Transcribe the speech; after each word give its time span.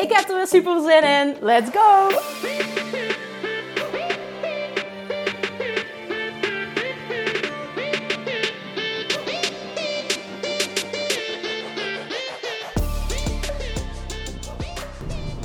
Ik 0.00 0.12
heb 0.12 0.28
er 0.28 0.36
weer 0.36 0.46
super 0.46 0.80
zin 0.80 1.02
in. 1.02 1.36
Let's 1.40 1.70
go! 1.70 2.08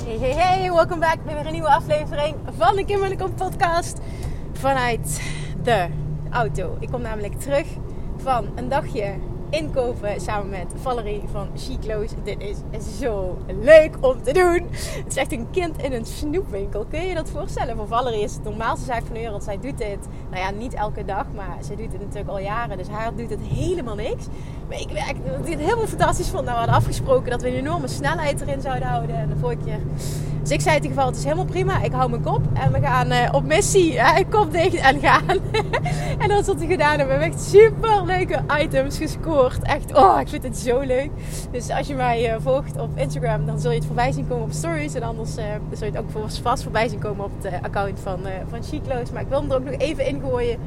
Hey, 0.04 0.18
hey, 0.18 0.32
hey, 0.32 0.72
welkom 0.72 1.00
back 1.00 1.24
bij 1.24 1.34
weer 1.34 1.46
een 1.46 1.52
nieuwe 1.52 1.68
aflevering 1.68 2.36
van 2.56 2.76
de 2.76 2.84
Kim 2.84 3.16
Kom 3.16 3.34
podcast 3.34 3.98
vanuit 4.52 5.22
de 5.62 5.86
auto. 6.30 6.76
Ik 6.80 6.88
kom 6.90 7.00
namelijk 7.00 7.40
terug 7.40 7.66
van 8.16 8.48
een 8.54 8.68
dagje 8.68 9.14
inkopen 9.56 10.20
samen 10.20 10.48
met 10.48 10.72
Valerie 10.80 11.22
van 11.32 11.48
Chiclo's. 11.54 12.10
Dit 12.24 12.36
is 12.70 12.98
zo 12.98 13.38
leuk 13.60 13.96
om 14.00 14.22
te 14.22 14.32
doen. 14.32 14.68
Het 14.70 15.06
is 15.08 15.16
echt 15.16 15.32
een 15.32 15.46
kind 15.50 15.82
in 15.82 15.92
een 15.92 16.04
snoepwinkel. 16.04 16.84
Kun 16.84 17.00
je 17.00 17.08
je 17.08 17.14
dat 17.14 17.30
voorstellen? 17.30 17.76
Voor 17.76 17.86
Valerie 17.86 18.22
is 18.22 18.34
het 18.34 18.44
de 18.44 18.48
normaalste 18.48 18.86
zaak 18.86 19.02
van 19.04 19.14
de 19.14 19.20
wereld. 19.20 19.44
Zij 19.44 19.58
doet 19.60 19.78
dit, 19.78 19.98
nou 20.30 20.42
ja, 20.42 20.50
niet 20.50 20.74
elke 20.74 21.04
dag, 21.04 21.26
maar 21.34 21.56
ze 21.64 21.74
doet 21.74 21.92
het 21.92 22.00
natuurlijk 22.00 22.28
al 22.28 22.38
jaren. 22.38 22.76
Dus 22.76 22.88
haar 22.88 23.14
doet 23.14 23.30
het 23.30 23.40
helemaal 23.40 23.94
niks. 23.94 24.26
Maar 24.68 24.80
ik 24.80 24.90
werk 24.90 25.16
het 25.44 25.60
helemaal 25.60 25.86
fantastisch 25.86 26.28
vond. 26.28 26.44
Nou, 26.44 26.52
we 26.52 26.58
hadden 26.58 26.76
afgesproken 26.76 27.30
dat 27.30 27.42
we 27.42 27.48
een 27.48 27.54
enorme 27.54 27.88
snelheid 27.88 28.40
erin 28.40 28.60
zouden 28.60 28.88
houden. 28.88 29.16
En 29.16 29.28
de 29.28 29.36
vorige 29.36 29.64
keer 29.64 29.80
dus 30.46 30.54
ik 30.54 30.60
zei 30.60 30.76
in 30.76 30.82
ieder 30.82 30.96
geval, 30.96 31.10
het 31.10 31.18
is 31.18 31.24
helemaal 31.24 31.44
prima. 31.44 31.82
Ik 31.82 31.92
hou 31.92 32.10
mijn 32.10 32.22
kop 32.22 32.40
en 32.54 32.72
we 32.72 32.80
gaan 32.80 33.12
uh, 33.12 33.28
op 33.32 33.44
missie. 33.44 33.92
Ja, 33.92 34.22
kop 34.30 34.52
dicht 34.52 34.74
en 34.74 35.00
gaan. 35.00 35.36
en 36.22 36.28
dat 36.28 36.40
is 36.40 36.46
wat 36.46 36.58
we 36.58 36.66
gedaan 36.66 36.98
hebben. 36.98 37.06
We 37.06 37.22
hebben 37.22 37.38
echt 37.38 37.42
super 37.42 38.04
leuke 38.04 38.40
items 38.60 38.98
gescoord. 38.98 39.62
Echt, 39.62 39.94
oh, 39.94 40.20
ik 40.20 40.28
vind 40.28 40.42
het 40.42 40.58
zo 40.58 40.80
leuk. 40.80 41.10
Dus 41.50 41.70
als 41.70 41.86
je 41.86 41.94
mij 41.94 42.34
uh, 42.34 42.36
volgt 42.40 42.80
op 42.80 42.98
Instagram, 42.98 43.46
dan 43.46 43.60
zul 43.60 43.70
je 43.70 43.76
het 43.76 43.86
voorbij 43.86 44.12
zien 44.12 44.28
komen 44.28 44.44
op 44.44 44.52
stories. 44.52 44.94
En 44.94 45.02
anders 45.02 45.36
uh, 45.38 45.44
zul 45.72 45.86
je 45.86 45.92
het 45.92 46.02
ook 46.16 46.28
vast 46.42 46.62
voorbij 46.62 46.88
zien 46.88 47.00
komen 47.00 47.24
op 47.24 47.30
het 47.42 47.62
account 47.62 48.00
van, 48.00 48.20
van 48.48 48.62
Chiclo's. 48.62 49.10
Maar 49.12 49.22
ik 49.22 49.28
wil 49.28 49.40
hem 49.40 49.50
er 49.50 49.56
ook 49.56 49.64
nog 49.64 49.80
even 49.80 50.06
ingooien 50.06 50.58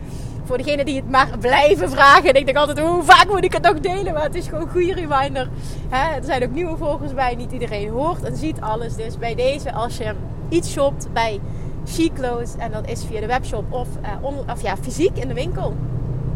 voor 0.49 0.57
degene 0.57 0.85
die 0.85 0.95
het 0.95 1.09
maar 1.09 1.37
blijven 1.39 1.89
vragen. 1.89 2.29
En 2.29 2.35
ik 2.35 2.45
denk 2.45 2.57
altijd, 2.57 2.79
hoe 2.79 3.03
vaak 3.03 3.27
moet 3.27 3.43
ik 3.43 3.53
het 3.53 3.63
nog 3.63 3.79
delen? 3.79 4.13
Maar 4.13 4.23
het 4.23 4.35
is 4.35 4.47
gewoon 4.47 4.61
een 4.61 4.69
goede 4.69 4.93
reminder. 4.93 5.49
Hè? 5.89 6.15
Er 6.15 6.23
zijn 6.23 6.43
ook 6.43 6.51
nieuwe 6.51 6.77
volgers 6.77 7.13
bij. 7.13 7.35
Niet 7.35 7.51
iedereen 7.51 7.89
hoort 7.89 8.23
en 8.23 8.37
ziet 8.37 8.61
alles. 8.61 8.95
Dus 8.95 9.17
bij 9.17 9.35
deze, 9.35 9.73
als 9.73 9.97
je 9.97 10.13
iets 10.49 10.71
shopt 10.71 11.13
bij 11.13 11.39
Chic 11.85 12.13
Clothes. 12.13 12.55
En 12.57 12.71
dat 12.71 12.87
is 12.87 13.05
via 13.05 13.19
de 13.19 13.25
webshop 13.25 13.73
of, 13.73 13.87
uh, 14.01 14.25
of 14.47 14.61
ja, 14.61 14.77
fysiek 14.77 15.17
in 15.17 15.27
de 15.27 15.33
winkel. 15.33 15.75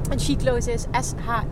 En 0.10 0.20
Chic 0.20 0.38
Clothes 0.38 0.68
is 0.68 0.86
S-H-E-C-L-O-T-H-E-S. 1.02 1.50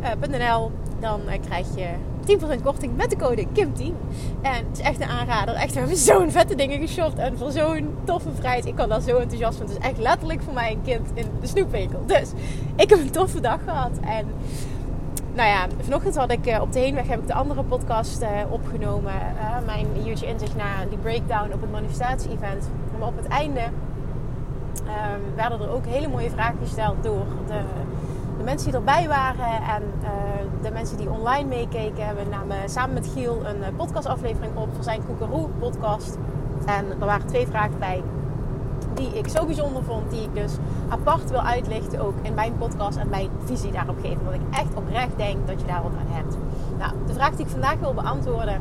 Uh, 0.00 0.08
.nl. 0.28 0.70
Dan 1.00 1.20
uh, 1.26 1.32
krijg 1.46 1.66
je 1.74 1.88
10% 2.28 2.62
korting 2.62 2.96
met 2.96 3.10
de 3.10 3.16
code 3.16 3.46
KIM10. 3.46 3.94
En 4.42 4.66
het 4.66 4.78
is 4.78 4.80
echt 4.80 5.00
een 5.00 5.08
aanrader. 5.08 5.54
Echt, 5.54 5.72
we 5.72 5.78
hebben 5.78 5.96
zo'n 5.96 6.30
vette 6.30 6.54
dingen 6.54 6.80
geshopt. 6.80 7.18
En 7.18 7.38
voor 7.38 7.50
zo'n 7.50 7.94
toffe 8.04 8.28
prijs. 8.28 8.64
Ik 8.64 8.74
kan 8.74 8.88
daar 8.88 9.00
zo 9.00 9.16
enthousiast 9.16 9.58
van. 9.58 9.66
Het 9.66 9.76
is 9.78 9.84
echt 9.84 9.98
letterlijk 9.98 10.42
voor 10.42 10.54
mij 10.54 10.72
een 10.72 10.82
kind 10.82 11.08
in 11.14 11.26
de 11.40 11.46
snoepwinkel. 11.46 12.02
Dus 12.06 12.30
ik 12.76 12.90
heb 12.90 12.98
een 12.98 13.10
toffe 13.10 13.40
dag 13.40 13.60
gehad. 13.64 13.98
En 14.00 14.26
nou 15.34 15.48
ja, 15.48 15.66
vanochtend 15.80 16.16
had 16.16 16.30
ik 16.30 16.58
op 16.60 16.72
de 16.72 16.78
heenweg 16.78 17.08
heb 17.08 17.20
ik 17.20 17.26
de 17.26 17.34
andere 17.34 17.62
podcast 17.62 18.22
uh, 18.22 18.28
opgenomen. 18.50 19.12
Uh, 19.12 19.66
mijn 19.66 19.86
huge 20.04 20.26
inzicht 20.26 20.56
naar 20.56 20.86
die 20.88 20.98
breakdown 20.98 21.52
op 21.52 21.60
het 21.60 21.70
manifestatie-event. 21.70 22.70
Maar 22.98 23.08
op 23.08 23.16
het 23.16 23.26
einde 23.26 23.60
um, 23.60 25.34
werden 25.34 25.60
er 25.60 25.70
ook 25.70 25.86
hele 25.86 26.08
mooie 26.08 26.30
vragen 26.30 26.58
gesteld 26.62 27.02
door 27.02 27.26
de 27.46 27.60
mensen 28.48 28.70
die 28.70 28.78
erbij 28.78 29.08
waren 29.08 29.62
en 29.62 29.82
uh, 30.02 30.08
de 30.62 30.70
mensen 30.70 30.96
die 30.96 31.10
online 31.10 31.48
meekeken. 31.48 32.16
We 32.16 32.24
namen 32.30 32.56
samen 32.68 32.94
met 32.94 33.10
Giel 33.14 33.46
een 33.46 33.56
uh, 33.56 33.66
podcastaflevering 33.76 34.56
op 34.56 34.68
voor 34.74 34.84
zijn 34.84 35.06
Koekeroe 35.06 35.48
podcast. 35.58 36.18
En 36.66 36.84
er 37.00 37.06
waren 37.06 37.26
twee 37.26 37.46
vragen 37.46 37.78
bij 37.78 38.02
die 38.94 39.18
ik 39.18 39.28
zo 39.28 39.46
bijzonder 39.46 39.84
vond, 39.84 40.10
die 40.10 40.22
ik 40.22 40.34
dus 40.34 40.56
apart 40.88 41.30
wil 41.30 41.40
uitlichten 41.40 42.00
ook 42.00 42.14
in 42.22 42.34
mijn 42.34 42.58
podcast 42.58 42.98
en 42.98 43.08
mijn 43.08 43.28
visie 43.44 43.72
daarop 43.72 43.96
geven. 44.02 44.24
Want 44.24 44.36
ik 44.36 44.58
echt 44.58 44.74
oprecht 44.74 45.16
denk 45.16 45.46
dat 45.46 45.60
je 45.60 45.66
daar 45.66 45.82
wat 45.82 45.92
aan 45.92 46.14
hebt. 46.16 46.36
Nou, 46.78 46.92
de 47.06 47.12
vraag 47.12 47.30
die 47.30 47.44
ik 47.44 47.50
vandaag 47.50 47.78
wil 47.80 47.94
beantwoorden 47.94 48.60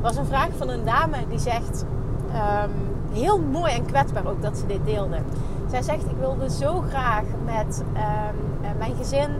was 0.00 0.16
een 0.16 0.26
vraag 0.26 0.48
van 0.56 0.68
een 0.68 0.84
dame 0.84 1.16
die 1.28 1.38
zegt, 1.38 1.84
um, 2.34 2.70
heel 3.12 3.38
mooi 3.38 3.72
en 3.72 3.86
kwetsbaar 3.86 4.26
ook 4.26 4.42
dat 4.42 4.58
ze 4.58 4.66
dit 4.66 4.84
deelde. 4.84 5.16
Zij 5.74 5.82
zegt, 5.82 6.10
ik 6.10 6.16
wilde 6.18 6.50
zo 6.50 6.80
graag 6.88 7.22
met 7.44 7.82
um, 7.94 8.78
mijn 8.78 8.94
gezin 8.96 9.30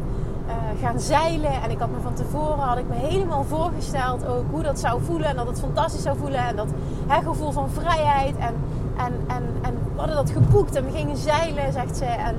uh, 0.47 0.53
gaan 0.83 1.01
zeilen. 1.01 1.63
En 1.63 1.71
ik 1.71 1.79
had 1.79 1.91
me 1.91 2.01
van 2.03 2.15
tevoren 2.15 2.59
had 2.59 2.79
ik 2.79 2.89
me 2.89 2.95
helemaal 2.95 3.45
voorgesteld 3.45 4.27
ook 4.27 4.45
hoe 4.51 4.63
dat 4.63 4.79
zou 4.79 5.03
voelen. 5.03 5.29
En 5.29 5.37
dat 5.37 5.47
het 5.47 5.61
fantastisch 5.61 6.03
zou 6.03 6.17
voelen. 6.19 6.39
En 6.39 6.57
dat 6.57 6.67
hè, 7.07 7.23
gevoel 7.23 7.51
van 7.51 7.71
vrijheid. 7.71 8.37
En, 8.37 8.55
en, 8.97 9.13
en, 9.27 9.43
en 9.63 9.75
we 9.93 9.99
hadden 9.99 10.17
dat 10.17 10.31
geboekt. 10.31 10.75
En 10.75 10.85
we 10.85 10.91
gingen 10.91 11.17
zeilen, 11.17 11.73
zegt 11.73 11.97
ze. 11.97 12.05
En, 12.05 12.37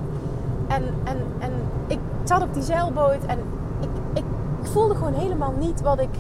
en, 0.68 0.84
en, 1.04 1.18
en 1.40 1.52
ik 1.88 2.00
zat 2.24 2.42
op 2.42 2.54
die 2.54 2.64
zeilboot. 2.64 3.26
En 3.26 3.40
ik, 3.80 3.90
ik, 4.14 4.24
ik 4.62 4.70
voelde 4.72 4.96
gewoon 4.96 5.14
helemaal 5.14 5.54
niet 5.60 5.82
wat 5.82 6.00
ik, 6.00 6.16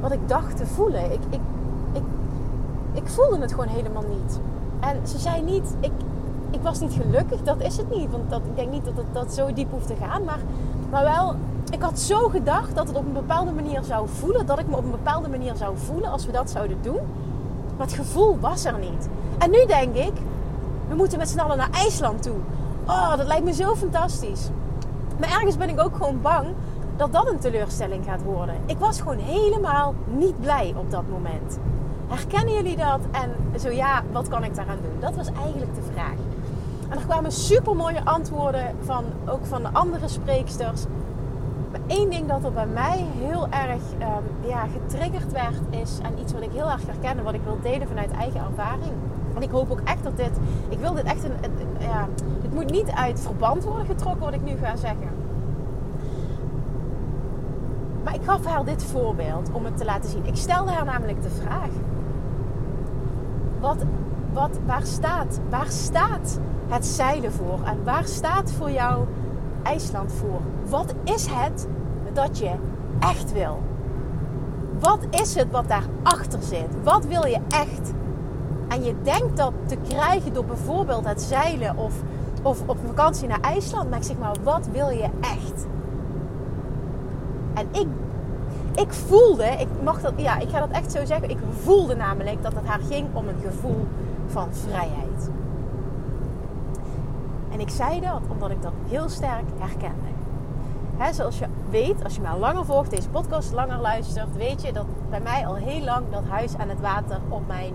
wat 0.00 0.12
ik 0.12 0.28
dacht 0.28 0.56
te 0.56 0.66
voelen. 0.66 1.12
Ik, 1.12 1.20
ik, 1.30 1.40
ik, 1.92 2.02
ik 2.92 3.08
voelde 3.08 3.40
het 3.40 3.50
gewoon 3.50 3.68
helemaal 3.68 4.04
niet. 4.08 4.40
En 4.80 5.06
ze 5.06 5.18
zei 5.18 5.42
niet, 5.42 5.74
ik, 5.80 5.92
ik 6.50 6.60
was 6.62 6.80
niet 6.80 6.92
gelukkig. 6.92 7.42
Dat 7.42 7.60
is 7.60 7.76
het 7.76 7.90
niet. 7.96 8.10
Want 8.10 8.30
dat, 8.30 8.40
ik 8.44 8.56
denk 8.56 8.70
niet 8.70 8.84
dat 8.84 8.96
het 8.96 9.14
dat 9.14 9.34
zo 9.34 9.52
diep 9.52 9.70
hoeft 9.70 9.86
te 9.86 9.96
gaan. 10.00 10.24
Maar, 10.24 10.38
maar 10.90 11.04
wel, 11.04 11.34
ik 11.70 11.82
had 11.82 11.98
zo 11.98 12.28
gedacht 12.28 12.74
dat 12.74 12.88
het 12.88 12.96
op 12.96 13.06
een 13.06 13.12
bepaalde 13.12 13.52
manier 13.52 13.82
zou 13.82 14.08
voelen. 14.08 14.46
Dat 14.46 14.58
ik 14.58 14.68
me 14.68 14.76
op 14.76 14.84
een 14.84 14.90
bepaalde 14.90 15.28
manier 15.28 15.56
zou 15.56 15.76
voelen 15.76 16.10
als 16.10 16.26
we 16.26 16.32
dat 16.32 16.50
zouden 16.50 16.78
doen. 16.82 17.00
Maar 17.76 17.86
het 17.86 17.96
gevoel 17.96 18.38
was 18.38 18.64
er 18.64 18.78
niet. 18.78 19.08
En 19.38 19.50
nu 19.50 19.66
denk 19.66 19.94
ik, 19.94 20.12
we 20.88 20.94
moeten 20.94 21.18
met 21.18 21.28
z'n 21.28 21.38
allen 21.38 21.56
naar 21.56 21.70
IJsland 21.70 22.22
toe. 22.22 22.36
Oh, 22.86 23.16
dat 23.16 23.26
lijkt 23.26 23.44
me 23.44 23.52
zo 23.52 23.74
fantastisch. 23.74 24.48
Maar 25.18 25.30
ergens 25.30 25.56
ben 25.56 25.68
ik 25.68 25.80
ook 25.80 25.96
gewoon 25.96 26.20
bang 26.20 26.46
dat 26.96 27.12
dat 27.12 27.30
een 27.30 27.38
teleurstelling 27.38 28.04
gaat 28.04 28.22
worden. 28.22 28.54
Ik 28.66 28.78
was 28.78 29.00
gewoon 29.00 29.18
helemaal 29.18 29.94
niet 30.06 30.40
blij 30.40 30.74
op 30.76 30.90
dat 30.90 31.08
moment. 31.08 31.58
Herkennen 32.08 32.54
jullie 32.54 32.76
dat? 32.76 33.00
En 33.10 33.60
zo 33.60 33.70
ja, 33.70 34.02
wat 34.12 34.28
kan 34.28 34.44
ik 34.44 34.54
daaraan 34.54 34.78
doen? 34.82 35.00
Dat 35.00 35.16
was 35.16 35.26
eigenlijk 35.26 35.74
de 35.74 35.82
vraag. 35.92 36.16
En 36.90 36.98
er 36.98 37.04
kwamen 37.06 37.32
super 37.32 37.76
mooie 37.76 38.04
antwoorden 38.04 38.74
van 38.80 39.04
ook 39.26 39.46
van 39.46 39.62
de 39.62 39.68
andere 39.72 40.08
spreeksters. 40.08 40.84
Maar 41.70 41.80
één 41.86 42.10
ding 42.10 42.28
dat 42.28 42.44
er 42.44 42.52
bij 42.52 42.66
mij 42.66 43.06
heel 43.18 43.46
erg 43.50 43.82
um, 44.00 44.48
ja, 44.48 44.66
getriggerd 44.66 45.32
werd, 45.32 45.60
is 45.70 45.98
en 46.02 46.18
iets 46.20 46.32
wat 46.32 46.42
ik 46.42 46.52
heel 46.52 46.70
erg 46.70 46.86
herken 46.86 47.24
wat 47.24 47.34
ik 47.34 47.42
wil 47.44 47.58
delen 47.62 47.88
vanuit 47.88 48.10
eigen 48.10 48.40
ervaring. 48.40 48.92
En 49.34 49.42
ik 49.42 49.50
hoop 49.50 49.70
ook 49.70 49.80
echt 49.84 50.02
dat 50.02 50.16
dit, 50.16 50.38
ik 50.68 50.78
wil 50.78 50.94
dit 50.94 51.04
echt 51.04 51.24
een, 51.24 51.32
een, 51.42 51.52
ja, 51.78 52.08
dit 52.42 52.54
moet 52.54 52.70
niet 52.70 52.90
uit 52.90 53.20
verband 53.20 53.64
worden 53.64 53.86
getrokken 53.86 54.24
wat 54.24 54.34
ik 54.34 54.42
nu 54.42 54.56
ga 54.62 54.76
zeggen. 54.76 55.08
Maar 58.04 58.14
ik 58.14 58.22
gaf 58.24 58.44
haar 58.44 58.64
dit 58.64 58.84
voorbeeld 58.84 59.50
om 59.52 59.64
het 59.64 59.76
te 59.76 59.84
laten 59.84 60.10
zien. 60.10 60.26
Ik 60.26 60.36
stelde 60.36 60.70
haar 60.70 60.84
namelijk 60.84 61.22
de 61.22 61.30
vraag: 61.30 61.70
wat, 63.60 63.84
wat, 64.32 64.58
waar, 64.66 64.86
staat, 64.86 65.40
waar 65.48 65.68
staat 65.68 66.38
het 66.70 66.86
zeilen 66.86 67.32
voor? 67.32 67.58
En 67.64 67.84
waar 67.84 68.04
staat 68.04 68.52
voor 68.52 68.70
jou 68.70 69.04
IJsland 69.62 70.12
voor? 70.12 70.40
Wat 70.68 70.94
is 71.04 71.26
het 71.30 71.66
dat 72.12 72.38
je 72.38 72.50
echt 73.00 73.32
wil? 73.32 73.58
Wat 74.80 75.06
is 75.10 75.34
het 75.34 75.50
wat 75.50 75.64
daarachter 75.68 76.42
zit? 76.42 76.82
Wat 76.82 77.04
wil 77.04 77.26
je 77.26 77.38
echt? 77.48 77.92
En 78.68 78.84
je 78.84 78.94
denkt 79.02 79.36
dat 79.36 79.52
te 79.66 79.76
krijgen 79.88 80.32
door 80.32 80.44
bijvoorbeeld 80.44 81.04
het 81.04 81.22
zeilen 81.22 81.76
of, 81.76 81.94
of 82.42 82.62
op 82.66 82.76
vakantie 82.86 83.28
naar 83.28 83.40
IJsland. 83.40 83.90
Maar 83.90 83.98
ik 83.98 84.04
zeg 84.04 84.18
maar, 84.18 84.34
wat 84.42 84.68
wil 84.72 84.88
je 84.88 85.08
echt? 85.20 85.66
En 87.54 87.68
ik, 87.72 87.86
ik 88.74 88.92
voelde, 88.92 89.44
ik, 89.44 89.68
mag 89.82 90.00
dat, 90.00 90.12
ja, 90.16 90.38
ik 90.38 90.48
ga 90.48 90.58
dat 90.58 90.70
echt 90.70 90.92
zo 90.92 91.04
zeggen. 91.04 91.30
Ik 91.30 91.38
voelde 91.62 91.96
namelijk 91.96 92.42
dat 92.42 92.52
het 92.54 92.66
haar 92.66 92.80
ging 92.88 93.06
om 93.12 93.28
een 93.28 93.40
gevoel 93.50 93.86
van 94.26 94.48
vrijheid. 94.52 95.30
En 97.60 97.66
ik 97.66 97.72
zei 97.72 98.00
dat 98.00 98.20
omdat 98.28 98.50
ik 98.50 98.62
dat 98.62 98.72
heel 98.88 99.08
sterk 99.08 99.44
herkende. 99.58 100.08
hè, 100.96 101.12
zoals 101.12 101.38
je 101.38 101.46
weet, 101.70 102.04
als 102.04 102.14
je 102.14 102.20
mij 102.20 102.38
langer 102.38 102.64
volgt, 102.64 102.90
deze 102.90 103.08
podcast 103.08 103.52
langer 103.52 103.78
luistert, 103.78 104.36
weet 104.36 104.62
je 104.62 104.72
dat 104.72 104.86
bij 105.10 105.20
mij 105.20 105.46
al 105.46 105.54
heel 105.54 105.84
lang 105.84 106.10
dat 106.10 106.22
huis 106.28 106.56
aan 106.56 106.68
het 106.68 106.80
water 106.80 107.20
op 107.28 107.46
mijn 107.46 107.74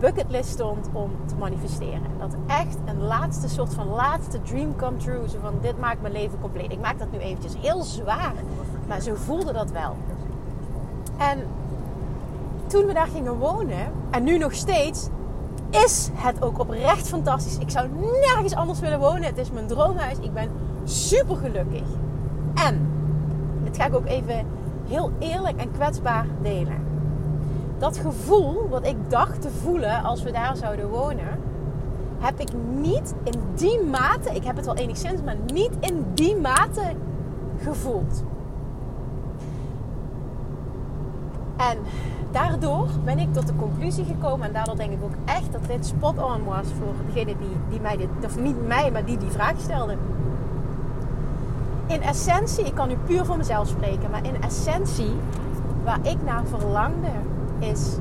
bucketlist 0.00 0.48
stond 0.50 0.88
om 0.92 1.10
te 1.26 1.34
manifesteren. 1.34 2.02
Dat 2.18 2.34
echt 2.46 2.76
een 2.84 3.02
laatste 3.02 3.48
soort 3.48 3.74
van 3.74 3.86
laatste 3.86 4.42
dream 4.42 4.76
come 4.76 4.96
true. 4.96 5.28
Zo 5.28 5.38
van 5.42 5.54
dit 5.60 5.78
maakt 5.78 6.00
mijn 6.00 6.12
leven 6.12 6.40
compleet. 6.40 6.72
Ik 6.72 6.80
maak 6.80 6.98
dat 6.98 7.10
nu 7.10 7.18
eventjes 7.18 7.56
heel 7.60 7.82
zwaar. 7.82 8.34
Maar 8.88 9.00
zo 9.00 9.14
voelde 9.14 9.52
dat 9.52 9.70
wel. 9.70 9.96
En 11.16 11.46
toen 12.66 12.86
we 12.86 12.92
daar 12.92 13.06
gingen 13.06 13.38
wonen, 13.38 13.92
en 14.10 14.24
nu 14.24 14.38
nog 14.38 14.54
steeds, 14.54 15.08
is 15.84 16.10
het 16.14 16.42
ook 16.42 16.58
oprecht 16.58 17.08
fantastisch. 17.08 17.58
Ik 17.58 17.70
zou 17.70 17.88
nergens 18.20 18.54
anders 18.54 18.80
willen 18.80 18.98
wonen. 18.98 19.22
Het 19.22 19.38
is 19.38 19.50
mijn 19.50 19.66
droomhuis. 19.66 20.18
Ik 20.18 20.34
ben 20.34 20.50
super 20.84 21.36
gelukkig. 21.36 21.86
En, 22.54 22.88
dit 23.64 23.76
ga 23.76 23.86
ik 23.86 23.94
ook 23.94 24.06
even 24.06 24.46
heel 24.88 25.10
eerlijk 25.18 25.60
en 25.60 25.72
kwetsbaar 25.72 26.26
delen. 26.42 26.84
Dat 27.78 27.96
gevoel 27.96 28.68
wat 28.68 28.86
ik 28.86 28.96
dacht 29.08 29.42
te 29.42 29.50
voelen 29.50 30.02
als 30.02 30.22
we 30.22 30.30
daar 30.30 30.56
zouden 30.56 30.88
wonen, 30.88 31.38
heb 32.18 32.40
ik 32.40 32.48
niet 32.80 33.14
in 33.22 33.40
die 33.54 33.82
mate, 33.82 34.30
ik 34.34 34.44
heb 34.44 34.56
het 34.56 34.64
wel 34.64 34.76
enigszins, 34.76 35.22
maar 35.22 35.36
niet 35.52 35.70
in 35.80 36.04
die 36.14 36.36
mate 36.36 36.92
gevoeld. 37.62 38.22
En 41.56 41.78
daardoor 42.30 42.86
ben 43.04 43.18
ik 43.18 43.32
tot 43.32 43.46
de 43.46 43.56
conclusie 43.56 44.04
gekomen, 44.04 44.46
en 44.46 44.52
daardoor 44.52 44.76
denk 44.76 44.92
ik 44.92 45.02
ook 45.04 45.14
echt 45.24 45.52
dat 45.52 45.66
dit 45.66 45.86
spot 45.86 46.18
on 46.18 46.44
was 46.44 46.66
voor 46.78 46.94
degene 47.06 47.36
die, 47.38 47.56
die 47.70 47.80
mij 47.80 47.96
dit, 47.96 48.08
of 48.24 48.38
niet 48.40 48.66
mij, 48.66 48.90
maar 48.90 49.04
die 49.04 49.18
die 49.18 49.30
vraag 49.30 49.60
stelde. 49.60 49.96
In 51.86 52.02
essentie, 52.02 52.64
ik 52.64 52.74
kan 52.74 52.88
nu 52.88 52.96
puur 53.06 53.24
voor 53.24 53.36
mezelf 53.36 53.68
spreken, 53.68 54.10
maar 54.10 54.24
in 54.24 54.42
essentie, 54.42 55.12
waar 55.84 56.00
ik 56.02 56.22
naar 56.24 56.44
verlangde, 56.46 57.10
is 57.58 57.96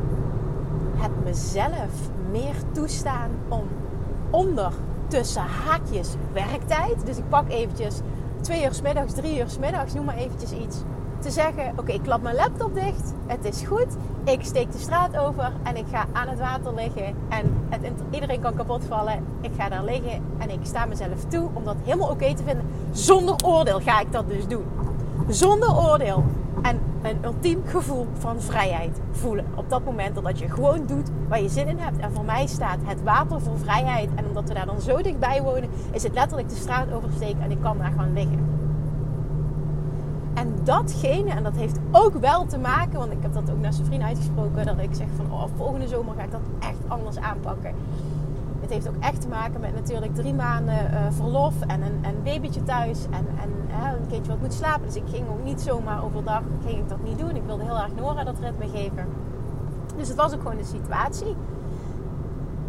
het 0.95 1.23
mezelf 1.23 2.09
meer 2.31 2.55
toestaan 2.71 3.29
om 3.47 3.63
onder 4.29 4.71
tussen 5.07 5.43
haakjes 5.65 6.15
werktijd, 6.33 7.05
dus 7.05 7.17
ik 7.17 7.29
pak 7.29 7.49
eventjes 7.49 7.99
twee 8.41 8.65
uur 8.65 8.73
s 8.73 8.81
middags, 8.81 9.13
drie 9.13 9.39
uur 9.39 9.49
s 9.49 9.59
middags, 9.59 9.93
noem 9.93 10.05
maar 10.05 10.17
eventjes 10.17 10.51
iets 10.51 10.77
te 11.25 11.31
zeggen: 11.31 11.73
Oké, 11.75 11.91
ik 11.91 12.01
klap 12.03 12.21
mijn 12.21 12.35
laptop 12.35 12.73
dicht. 12.73 13.13
Het 13.25 13.45
is 13.45 13.61
goed. 13.61 13.87
Ik 14.23 14.43
steek 14.43 14.71
de 14.71 14.77
straat 14.77 15.17
over 15.17 15.51
en 15.63 15.75
ik 15.75 15.85
ga 15.91 16.05
aan 16.11 16.27
het 16.27 16.39
water 16.39 16.73
liggen. 16.73 17.15
En 17.29 17.67
het, 17.69 17.91
iedereen 18.09 18.41
kan 18.41 18.55
kapot 18.55 18.83
vallen. 18.87 19.23
Ik 19.41 19.51
ga 19.57 19.69
daar 19.69 19.83
liggen 19.83 20.23
en 20.37 20.49
ik 20.49 20.59
sta 20.61 20.85
mezelf 20.85 21.25
toe 21.27 21.49
om 21.53 21.63
dat 21.63 21.75
helemaal 21.83 22.09
oké 22.09 22.35
te 22.35 22.43
vinden. 22.43 22.65
Zonder 22.91 23.35
oordeel 23.45 23.79
ga 23.79 23.99
ik 23.99 24.11
dat 24.11 24.27
dus 24.27 24.47
doen. 24.47 24.65
Zonder 25.27 25.77
oordeel. 25.77 26.23
En 26.61 26.79
een 27.01 27.17
ultiem 27.23 27.61
gevoel 27.65 28.07
van 28.17 28.41
vrijheid 28.41 28.99
voelen. 29.11 29.45
Op 29.55 29.69
dat 29.69 29.83
moment 29.83 30.23
dat 30.23 30.39
je 30.39 30.49
gewoon 30.49 30.85
doet 30.85 31.09
waar 31.27 31.41
je 31.41 31.49
zin 31.49 31.67
in 31.67 31.79
hebt. 31.79 31.97
En 31.97 32.11
voor 32.11 32.25
mij 32.25 32.47
staat 32.47 32.79
het 32.83 33.03
water 33.03 33.41
voor 33.41 33.57
vrijheid. 33.57 34.09
En 34.15 34.25
omdat 34.27 34.47
we 34.47 34.53
daar 34.53 34.65
dan 34.65 34.81
zo 34.81 35.01
dichtbij 35.01 35.41
wonen, 35.41 35.69
is 35.91 36.03
het 36.03 36.13
letterlijk 36.13 36.49
de 36.49 36.55
straat 36.55 36.93
oversteken 36.93 37.41
en 37.41 37.51
ik 37.51 37.61
kan 37.61 37.77
daar 37.77 37.91
gewoon 37.91 38.13
liggen. 38.13 38.54
En 40.65 40.71
datgene, 40.71 41.29
en 41.29 41.43
dat 41.43 41.55
heeft 41.55 41.79
ook 41.91 42.13
wel 42.13 42.45
te 42.45 42.57
maken, 42.57 42.99
want 42.99 43.11
ik 43.11 43.17
heb 43.21 43.33
dat 43.33 43.51
ook 43.51 43.59
naar 43.59 43.73
zijn 43.73 43.85
vriend 43.85 44.03
uitgesproken, 44.03 44.65
dat 44.65 44.79
ik 44.79 44.89
zeg 44.93 45.07
van 45.15 45.31
oh, 45.31 45.43
volgende 45.55 45.87
zomer 45.87 46.15
ga 46.15 46.23
ik 46.23 46.31
dat 46.31 46.41
echt 46.59 46.79
anders 46.87 47.17
aanpakken. 47.17 47.73
Het 48.61 48.69
heeft 48.69 48.87
ook 48.87 48.95
echt 48.99 49.21
te 49.21 49.27
maken 49.27 49.61
met 49.61 49.73
natuurlijk 49.73 50.15
drie 50.15 50.33
maanden 50.33 50.91
uh, 50.91 50.99
verlof 51.09 51.53
en 51.61 51.81
een, 51.81 52.23
babytje 52.23 52.63
thuis 52.63 53.05
en, 53.05 53.27
en 53.41 53.49
een 54.01 54.07
kindje 54.07 54.31
wat 54.31 54.41
moet 54.41 54.53
slapen. 54.53 54.85
Dus 54.85 54.95
ik 54.95 55.03
ging 55.09 55.29
ook 55.29 55.43
niet 55.43 55.61
zomaar 55.61 56.03
overdag, 56.03 56.41
ging 56.65 56.79
ik 56.79 56.89
dat 56.89 57.03
niet 57.03 57.19
doen. 57.19 57.35
Ik 57.35 57.45
wilde 57.45 57.63
heel 57.63 57.77
erg 57.77 57.95
Nora 57.95 58.23
dat 58.23 58.39
ritme 58.39 58.67
geven. 58.67 59.05
Dus 59.97 60.07
het 60.07 60.17
was 60.17 60.33
ook 60.33 60.41
gewoon 60.41 60.57
een 60.57 60.65
situatie. 60.65 61.35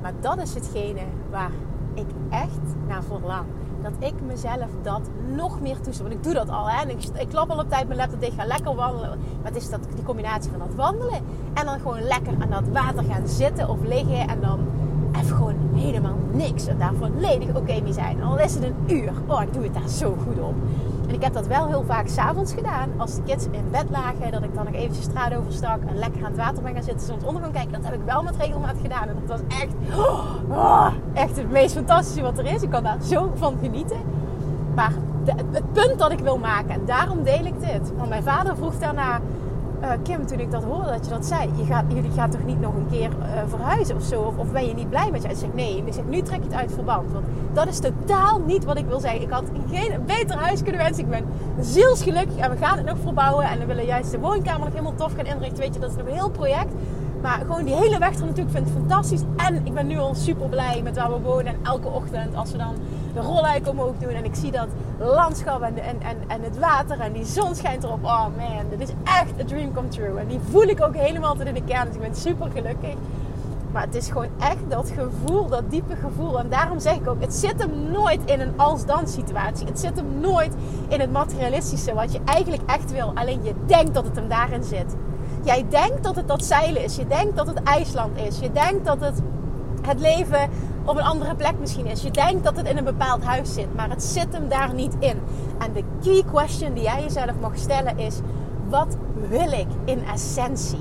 Maar 0.03 0.13
dat 0.21 0.39
is 0.43 0.55
hetgene 0.55 1.03
waar 1.31 1.53
ik 1.95 2.09
echt 2.31 2.87
naar 2.87 3.03
verlang 3.03 3.47
dat 3.91 4.09
ik 4.09 4.15
mezelf 4.27 4.71
dat 4.83 5.01
nog 5.35 5.61
meer 5.61 5.81
toestel. 5.81 6.05
Want 6.05 6.17
ik 6.17 6.23
doe 6.25 6.35
dat 6.35 6.49
al. 6.49 6.71
Hè? 6.71 6.89
ik, 6.89 7.05
ik 7.19 7.29
klap 7.29 7.51
al 7.51 7.59
op 7.59 7.69
tijd 7.69 7.87
mijn 7.87 7.99
laptop 7.99 8.21
dicht, 8.21 8.35
ga 8.35 8.47
lekker 8.47 8.75
wandelen. 8.75 9.19
Maar 9.43 9.53
het 9.53 9.63
is 9.63 9.71
dat, 9.71 9.81
die 9.95 10.05
combinatie 10.05 10.51
van 10.51 10.59
dat 10.59 10.75
wandelen 10.75 11.21
en 11.55 11.65
dan 11.65 11.79
gewoon 11.81 12.03
lekker 12.03 12.33
aan 12.41 12.51
dat 12.51 12.69
water 12.73 13.05
gaan 13.05 13.29
zitten 13.29 13.69
of 13.69 13.79
liggen. 13.83 14.29
En 14.29 14.41
dan 14.41 14.59
even 15.21 15.37
gewoon 15.37 15.55
helemaal 15.75 16.17
niks. 16.33 16.67
En 16.67 16.79
daar 16.79 16.93
volledig 16.95 17.49
oké 17.49 17.81
mee 17.83 17.93
zijn. 17.93 18.23
Al 18.23 18.39
is 18.39 18.55
het 18.55 18.63
een 18.63 18.75
uur. 18.87 19.13
Oh, 19.27 19.43
ik 19.43 19.53
doe 19.53 19.63
het 19.63 19.75
daar 19.75 19.89
zo 19.89 20.17
goed 20.25 20.39
op. 20.41 20.55
En 21.09 21.15
ik 21.15 21.23
heb 21.23 21.33
dat 21.33 21.47
wel 21.47 21.67
heel 21.67 21.85
vaak 21.87 22.09
s'avonds 22.09 22.53
gedaan. 22.53 22.91
Als 22.97 23.15
de 23.15 23.23
kids 23.23 23.45
in 23.51 23.71
bed 23.71 23.85
lagen. 23.91 24.33
Dat 24.33 24.43
ik 24.43 24.55
dan 24.55 24.65
nog 24.65 24.75
eventjes 24.75 25.05
de 25.05 25.11
straat 25.11 25.35
overstak. 25.35 25.79
En 25.87 25.99
lekker 25.99 26.25
aan 26.25 26.31
het 26.31 26.41
water 26.41 26.63
ben 26.63 26.75
gaan 26.75 26.83
zitten. 26.83 27.07
Soms 27.07 27.25
onder 27.25 27.51
kijken. 27.51 27.73
Dat 27.73 27.85
heb 27.85 27.95
ik 27.95 28.05
wel 28.05 28.23
met 28.23 28.37
regelmaat 28.37 28.77
gedaan. 28.83 29.09
En 29.09 29.17
dat 29.27 29.39
was 29.39 29.59
echt, 29.59 29.75
oh, 30.51 30.87
echt 31.13 31.37
het 31.37 31.51
meest 31.51 31.75
fantastische 31.75 32.23
wat 32.23 32.39
er 32.39 32.47
is. 32.47 32.63
Ik 32.63 32.71
kan 32.71 32.83
daar 32.83 33.03
zo 33.03 33.33
van 33.35 33.57
genieten. 33.63 33.99
Maar 34.75 34.93
het 35.25 35.73
punt 35.73 35.99
dat 35.99 36.13
ik 36.13 36.19
wil 36.19 36.39
maken. 36.39 36.71
En 36.71 36.81
daarom 36.85 37.23
deel 37.23 37.45
ik 37.45 37.61
dit. 37.61 37.93
Want 37.97 38.09
mijn 38.09 38.23
vader 38.23 38.57
vroeg 38.57 38.79
daarna 38.79 39.21
uh, 39.87 39.93
Kim, 40.03 40.27
toen 40.27 40.41
ik 40.41 40.51
dat 40.51 40.65
hoorde 40.65 40.91
dat 40.91 41.05
je 41.05 41.11
dat 41.11 41.27
zei, 41.27 41.51
je 41.57 41.65
gaat, 41.65 41.85
jullie 41.89 42.11
gaat 42.11 42.31
toch 42.31 42.45
niet 42.45 42.61
nog 42.61 42.75
een 42.75 42.87
keer 42.91 43.11
uh, 43.11 43.27
verhuizen 43.47 43.97
of 43.97 44.03
zo? 44.03 44.35
Of, 44.37 44.53
ben 44.53 44.67
je 44.67 44.75
niet 44.75 44.89
blij 44.89 45.11
met 45.11 45.23
je? 45.23 45.29
Ik 45.29 45.37
zeg 45.37 45.53
nee. 45.55 45.83
Ik 45.87 45.93
zeg, 45.93 46.05
nu 46.05 46.23
trek 46.23 46.39
je 46.39 46.45
het 46.45 46.55
uit 46.55 46.73
verband. 46.73 47.13
Want 47.13 47.25
dat 47.53 47.67
is 47.69 47.79
totaal 47.79 48.41
niet 48.41 48.65
wat 48.65 48.79
ik 48.79 48.87
wil 48.87 49.01
zeggen. 49.01 49.23
Ik 49.23 49.31
had 49.31 49.45
geen 49.71 50.05
beter 50.07 50.37
huis 50.37 50.63
kunnen 50.63 50.83
wensen. 50.83 51.05
Ik 51.05 51.11
ben 51.11 51.25
zielsgelukkig 51.61 52.37
en 52.37 52.51
we 52.51 52.57
gaan 52.57 52.77
het 52.77 52.87
nog 52.87 52.99
verbouwen. 53.03 53.45
En 53.45 53.59
we 53.59 53.65
willen 53.65 53.85
juist 53.85 54.11
de 54.11 54.19
woonkamer 54.19 54.65
nog 54.65 54.73
helemaal 54.73 54.95
tof 54.95 55.13
gaan 55.15 55.27
inrichten. 55.27 55.59
Weet 55.59 55.75
je, 55.75 55.81
dat 55.81 55.91
is 55.91 55.97
nog 55.97 56.07
een 56.07 56.13
heel 56.13 56.31
project. 56.31 56.73
Maar 57.27 57.41
gewoon 57.41 57.65
die 57.65 57.75
hele 57.75 57.99
weg 57.99 58.15
er 58.15 58.27
natuurlijk 58.27 58.51
vind 58.51 58.67
ik 58.67 58.73
fantastisch. 58.73 59.21
En 59.37 59.67
ik 59.67 59.75
ben 59.75 59.87
nu 59.87 59.99
al 59.99 60.15
super 60.15 60.49
blij 60.49 60.81
met 60.83 60.97
waar 60.97 61.11
we 61.11 61.21
wonen. 61.21 61.47
En 61.47 61.59
elke 61.63 61.89
ochtend 61.89 62.37
als 62.37 62.53
we 62.53 62.59
dan 62.59 62.75
de 63.15 63.21
rolluik 63.21 63.69
omhoog 63.69 63.95
doen. 63.99 64.11
En 64.11 64.25
ik 64.25 64.35
zie 64.35 64.51
dat 64.51 64.69
landschap 64.99 65.63
en, 65.63 65.79
en, 65.79 66.01
en, 66.01 66.17
en 66.27 66.43
het 66.43 66.59
water 66.59 67.01
en 67.01 67.13
die 67.13 67.25
zon 67.25 67.55
schijnt 67.55 67.85
erop. 67.85 68.05
Oh 68.05 68.27
man, 68.37 68.69
dit 68.71 68.81
is 68.81 68.95
echt 69.05 69.33
een 69.39 69.47
dream 69.47 69.73
come 69.73 69.89
true. 69.89 70.19
En 70.19 70.27
die 70.27 70.41
voel 70.51 70.63
ik 70.63 70.83
ook 70.83 70.95
helemaal 70.95 71.35
tot 71.35 71.47
in 71.47 71.55
de 71.55 71.65
kern. 71.65 71.87
Dus 71.87 71.95
ik 71.95 72.01
ben 72.01 72.15
super 72.15 72.51
gelukkig. 72.51 72.95
Maar 73.73 73.83
het 73.83 73.95
is 73.95 74.09
gewoon 74.09 74.31
echt 74.41 74.71
dat 74.71 74.93
gevoel, 74.99 75.47
dat 75.47 75.71
diepe 75.71 75.97
gevoel. 75.97 76.39
En 76.39 76.49
daarom 76.49 76.81
zeg 76.81 76.95
ik 76.95 77.09
ook, 77.09 77.21
het 77.21 77.35
zit 77.35 77.59
hem 77.59 77.91
nooit 77.91 78.21
in 78.25 78.41
een 78.41 78.53
als-dan 78.57 79.09
situatie. 79.09 79.67
Het 79.67 79.81
zit 79.81 79.97
hem 79.97 80.21
nooit 80.21 80.55
in 80.89 81.01
het 81.01 81.13
materialistische, 81.13 81.95
wat 81.95 82.13
je 82.13 82.21
eigenlijk 82.25 82.63
echt 82.67 82.93
wil. 82.93 83.13
Alleen 83.15 83.43
je 83.43 83.55
denkt 83.67 83.95
dat 83.95 84.05
het 84.05 84.17
hem 84.17 84.29
daarin 84.29 84.65
zit. 84.65 84.95
Jij 85.47 85.67
denkt 85.69 86.05
dat 86.05 86.17
het 86.17 86.29
dat 86.29 86.45
zeilen 86.45 86.83
is. 86.83 86.97
Je 86.97 87.07
denkt 87.07 87.37
dat 87.37 87.47
het 87.47 87.63
IJsland 87.63 88.19
is. 88.19 88.39
Je 88.39 88.53
denkt 88.53 88.85
dat 88.85 89.01
het 89.01 89.23
het 89.83 90.01
leven 90.01 90.51
op 90.85 90.97
een 90.97 91.05
andere 91.05 91.35
plek 91.35 91.59
misschien 91.61 91.87
is. 91.87 92.03
Je 92.03 92.11
denkt 92.11 92.45
dat 92.45 92.57
het 92.57 92.69
in 92.69 92.77
een 92.77 92.85
bepaald 92.85 93.25
huis 93.25 93.55
zit, 93.55 93.75
maar 93.75 93.91
het 93.91 94.03
zit 94.03 94.33
hem 94.33 94.49
daar 94.49 94.75
niet 94.75 94.95
in. 94.99 95.21
En 95.59 95.73
de 95.73 95.85
key 96.03 96.23
question 96.33 96.75
die 96.75 96.83
jij 96.83 97.03
jezelf 97.03 97.33
mag 97.41 97.59
stellen 97.59 97.99
is: 97.99 98.21
wat 98.69 98.97
wil 99.29 99.53
ik 99.53 99.67
in 99.85 100.05
essentie? 100.13 100.81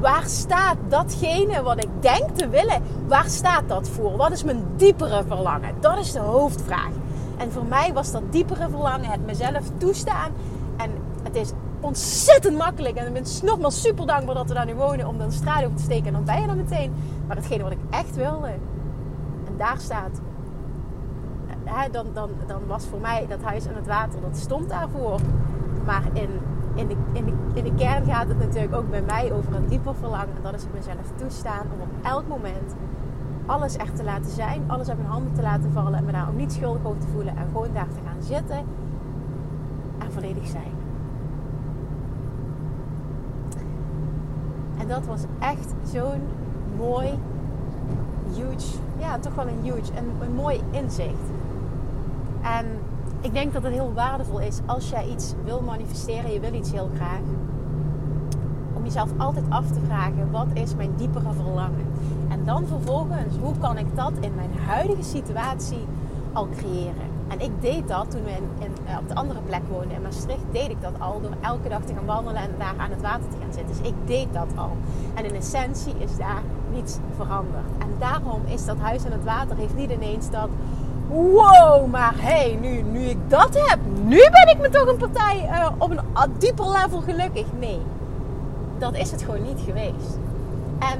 Waar 0.00 0.24
staat 0.26 0.76
datgene 0.88 1.62
wat 1.62 1.84
ik 1.84 1.90
denk 2.00 2.30
te 2.30 2.48
willen? 2.48 2.82
Waar 3.06 3.28
staat 3.28 3.68
dat 3.68 3.88
voor? 3.88 4.16
Wat 4.16 4.32
is 4.32 4.44
mijn 4.44 4.64
diepere 4.76 5.22
verlangen? 5.26 5.74
Dat 5.80 5.98
is 5.98 6.12
de 6.12 6.18
hoofdvraag. 6.18 6.90
En 7.36 7.52
voor 7.52 7.64
mij 7.64 7.92
was 7.92 8.12
dat 8.12 8.22
diepere 8.30 8.68
verlangen 8.70 9.10
het 9.10 9.26
mezelf 9.26 9.70
toestaan. 9.78 10.32
En 10.76 10.90
het 11.22 11.36
is 11.36 11.50
ontzettend 11.80 12.56
makkelijk. 12.56 12.96
En 12.96 13.06
ik 13.06 13.12
ben 13.12 13.24
nogmaals 13.42 13.80
super 13.80 14.06
dankbaar 14.06 14.34
dat 14.34 14.48
we 14.48 14.54
daar 14.54 14.66
nu 14.66 14.74
wonen 14.74 15.06
om 15.06 15.18
dan 15.18 15.32
straat 15.32 15.64
over 15.64 15.76
te 15.76 15.82
steken. 15.82 16.06
En 16.06 16.12
dan 16.12 16.24
ben 16.24 16.40
je 16.40 16.46
dan 16.46 16.56
meteen. 16.56 16.94
Maar 17.26 17.36
hetgene 17.36 17.62
wat 17.62 17.72
ik 17.72 17.78
echt 17.90 18.16
wilde, 18.16 18.50
daar 19.56 19.78
staat. 19.78 20.20
Dan, 21.90 22.06
dan, 22.12 22.30
dan 22.46 22.66
was 22.66 22.86
voor 22.86 23.00
mij 23.00 23.26
dat 23.28 23.42
huis 23.42 23.68
aan 23.68 23.74
het 23.74 23.86
water, 23.86 24.20
dat 24.20 24.36
stond 24.36 24.68
daarvoor. 24.68 25.20
Maar 25.84 26.02
in, 26.12 26.28
in, 26.74 26.86
de, 26.86 26.96
in, 27.12 27.34
in 27.54 27.64
de 27.64 27.74
kern 27.74 28.04
gaat 28.04 28.28
het 28.28 28.38
natuurlijk 28.38 28.74
ook 28.74 28.90
bij 28.90 29.02
mij 29.02 29.32
over 29.32 29.54
een 29.54 29.68
dieper 29.68 29.94
verlangen. 29.94 30.36
En 30.36 30.42
dat 30.42 30.54
is 30.54 30.62
het 30.62 30.72
mezelf 30.72 31.12
toestaan 31.16 31.66
om 31.72 31.80
op 31.80 32.04
elk 32.04 32.28
moment 32.28 32.74
alles 33.46 33.76
echt 33.76 33.96
te 33.96 34.04
laten 34.04 34.30
zijn. 34.30 34.62
Alles 34.66 34.88
uit 34.88 34.98
mijn 34.98 35.10
handen 35.10 35.32
te 35.32 35.42
laten 35.42 35.72
vallen. 35.72 35.94
En 35.94 36.04
me 36.04 36.12
daar 36.12 36.28
ook 36.28 36.36
niet 36.36 36.52
schuldig 36.52 36.84
over 36.84 37.00
te 37.00 37.06
voelen. 37.06 37.36
En 37.36 37.46
gewoon 37.52 37.72
daar 37.72 37.88
te 37.88 38.00
gaan 38.04 38.22
zitten. 38.22 38.64
En 39.98 40.12
volledig 40.12 40.46
zijn. 40.46 40.77
Dat 44.88 45.06
was 45.06 45.20
echt 45.38 45.74
zo'n 45.92 46.20
mooi 46.76 47.08
huge, 48.34 48.78
ja, 48.98 49.18
toch 49.18 49.34
wel 49.34 49.48
een 49.48 49.62
huge, 49.62 49.92
en 49.94 50.04
een 50.20 50.34
mooi 50.34 50.60
inzicht. 50.70 51.30
En 52.42 52.66
ik 53.20 53.32
denk 53.32 53.52
dat 53.52 53.62
het 53.62 53.72
heel 53.72 53.92
waardevol 53.94 54.40
is 54.40 54.58
als 54.66 54.90
jij 54.90 55.08
iets 55.08 55.34
wil 55.44 55.60
manifesteren, 55.60 56.32
je 56.32 56.40
wil 56.40 56.54
iets 56.54 56.72
heel 56.72 56.90
graag. 56.94 57.20
Om 58.74 58.84
jezelf 58.84 59.10
altijd 59.16 59.44
af 59.48 59.66
te 59.66 59.80
vragen, 59.86 60.30
wat 60.30 60.46
is 60.52 60.74
mijn 60.74 60.92
diepere 60.96 61.32
verlangen? 61.32 61.86
En 62.28 62.44
dan 62.44 62.66
vervolgens, 62.66 63.36
hoe 63.42 63.58
kan 63.60 63.78
ik 63.78 63.96
dat 63.96 64.12
in 64.20 64.34
mijn 64.34 64.52
huidige 64.66 65.02
situatie 65.02 65.86
al 66.32 66.48
creëren. 66.56 67.17
En 67.28 67.40
ik 67.40 67.50
deed 67.60 67.88
dat 67.88 68.10
toen 68.10 68.24
we 68.24 68.30
in, 68.30 68.72
eh, 68.86 68.98
op 68.98 69.08
de 69.08 69.14
andere 69.14 69.40
plek 69.40 69.62
woonden 69.70 69.90
in 69.90 70.02
Maastricht. 70.02 70.44
Deed 70.52 70.70
ik 70.70 70.80
dat 70.80 70.92
al 70.98 71.20
door 71.20 71.36
elke 71.40 71.68
dag 71.68 71.82
te 71.84 71.94
gaan 71.94 72.06
wandelen 72.06 72.42
en 72.42 72.50
daar 72.58 72.74
aan 72.76 72.90
het 72.90 73.00
water 73.00 73.28
te 73.28 73.36
gaan 73.40 73.52
zitten. 73.52 73.76
Dus 73.76 73.88
ik 73.88 73.94
deed 74.04 74.26
dat 74.32 74.48
al. 74.56 74.76
En 75.14 75.24
in 75.24 75.34
essentie 75.34 75.94
is 75.98 76.16
daar 76.16 76.42
niets 76.72 76.98
veranderd. 77.16 77.64
En 77.78 77.88
daarom 77.98 78.42
is 78.46 78.64
dat 78.64 78.76
huis 78.78 79.04
aan 79.04 79.12
het 79.12 79.24
water 79.24 79.56
heeft 79.56 79.74
niet 79.74 79.90
ineens 79.90 80.30
dat... 80.30 80.48
Wow, 81.08 81.86
maar 81.86 82.14
hey, 82.16 82.58
nu, 82.60 82.82
nu 82.82 83.00
ik 83.00 83.18
dat 83.26 83.66
heb, 83.66 83.78
nu 84.02 84.16
ben 84.16 84.48
ik 84.48 84.58
me 84.60 84.68
toch 84.68 84.88
een 84.88 84.96
partij 84.96 85.48
uh, 85.50 85.70
op 85.78 85.90
een 85.90 86.00
dieper 86.38 86.68
level 86.70 87.00
gelukkig. 87.00 87.46
Nee, 87.58 87.78
dat 88.78 88.96
is 88.96 89.10
het 89.10 89.22
gewoon 89.22 89.42
niet 89.42 89.60
geweest. 89.64 90.18
En 90.78 90.98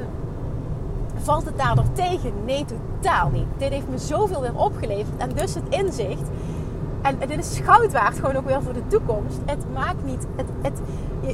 valt 1.21 1.45
het 1.45 1.59
daardoor 1.59 1.93
tegen? 1.93 2.33
Nee, 2.45 2.65
totaal 2.65 3.31
niet. 3.31 3.47
Dit 3.57 3.69
heeft 3.69 3.89
me 3.89 3.99
zoveel 3.99 4.41
weer 4.41 4.57
opgeleverd. 4.57 5.17
En 5.17 5.31
dus 5.35 5.55
het 5.55 5.65
inzicht. 5.69 6.29
En 7.03 7.19
dit 7.19 7.39
is 7.39 7.61
goud 7.65 7.93
waard, 7.93 8.19
gewoon 8.19 8.37
ook 8.37 8.47
weer 8.47 8.63
voor 8.63 8.73
de 8.73 8.87
toekomst. 8.87 9.39
Het 9.45 9.73
maakt 9.75 10.05
niet. 10.05 10.27
Het, 10.37 10.47
het, 10.63 10.81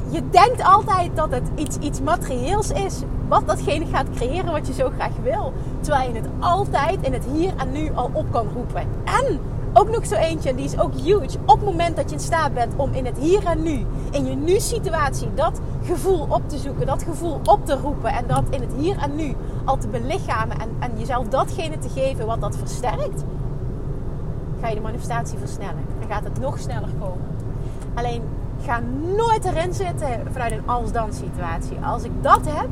je, 0.09 0.29
denkt 0.29 0.63
altijd 0.63 1.15
dat 1.15 1.31
het 1.31 1.49
iets, 1.55 1.77
iets 1.77 2.01
materieels 2.01 2.71
is. 2.71 3.01
Wat 3.27 3.47
datgene 3.47 3.85
gaat 3.85 4.09
creëren 4.15 4.51
wat 4.51 4.67
je 4.67 4.73
zo 4.73 4.89
graag 4.95 5.15
wil. 5.23 5.53
Terwijl 5.79 6.09
je 6.13 6.15
het 6.15 6.29
altijd 6.39 7.01
in 7.01 7.13
het 7.13 7.25
hier 7.33 7.53
en 7.57 7.71
nu 7.71 7.91
al 7.93 8.09
op 8.13 8.31
kan 8.31 8.47
roepen. 8.53 8.81
En 9.03 9.39
ook 9.73 9.89
nog 9.89 10.05
zo 10.05 10.15
eentje, 10.15 10.49
en 10.49 10.55
die 10.55 10.65
is 10.65 10.79
ook 10.79 10.93
huge. 10.93 11.37
Op 11.45 11.55
het 11.55 11.65
moment 11.65 11.95
dat 11.95 12.09
je 12.09 12.15
in 12.15 12.21
staat 12.21 12.53
bent 12.53 12.73
om 12.75 12.93
in 12.93 13.05
het 13.05 13.17
hier 13.17 13.45
en 13.45 13.63
nu, 13.63 13.85
in 14.11 14.25
je 14.25 14.35
nu-situatie, 14.35 15.33
dat 15.33 15.59
gevoel 15.85 16.25
op 16.29 16.49
te 16.49 16.57
zoeken, 16.57 16.85
dat 16.85 17.03
gevoel 17.03 17.39
op 17.45 17.65
te 17.65 17.75
roepen 17.75 18.09
en 18.09 18.23
dat 18.27 18.43
in 18.49 18.61
het 18.61 18.73
hier 18.77 18.97
en 18.97 19.15
nu 19.15 19.35
al 19.65 19.77
te 19.77 19.87
belichamen 19.87 20.59
en, 20.59 20.69
en 20.79 20.91
jezelf 20.97 21.27
datgene 21.27 21.77
te 21.77 21.89
geven 21.89 22.25
wat 22.25 22.41
dat 22.41 22.57
versterkt, 22.57 23.23
ga 24.61 24.67
je 24.67 24.75
de 24.75 24.81
manifestatie 24.81 25.37
versnellen. 25.37 25.85
En 26.01 26.07
gaat 26.07 26.23
het 26.23 26.39
nog 26.39 26.59
sneller 26.59 26.89
komen. 26.99 27.25
Alleen 27.93 28.21
ga 28.61 28.81
nooit 29.15 29.45
erin 29.45 29.73
zitten 29.73 30.21
vanuit 30.31 30.51
een 30.51 30.67
als-dan 30.67 31.13
situatie. 31.13 31.77
Als 31.77 32.03
ik 32.03 32.11
dat 32.21 32.41
heb, 32.45 32.67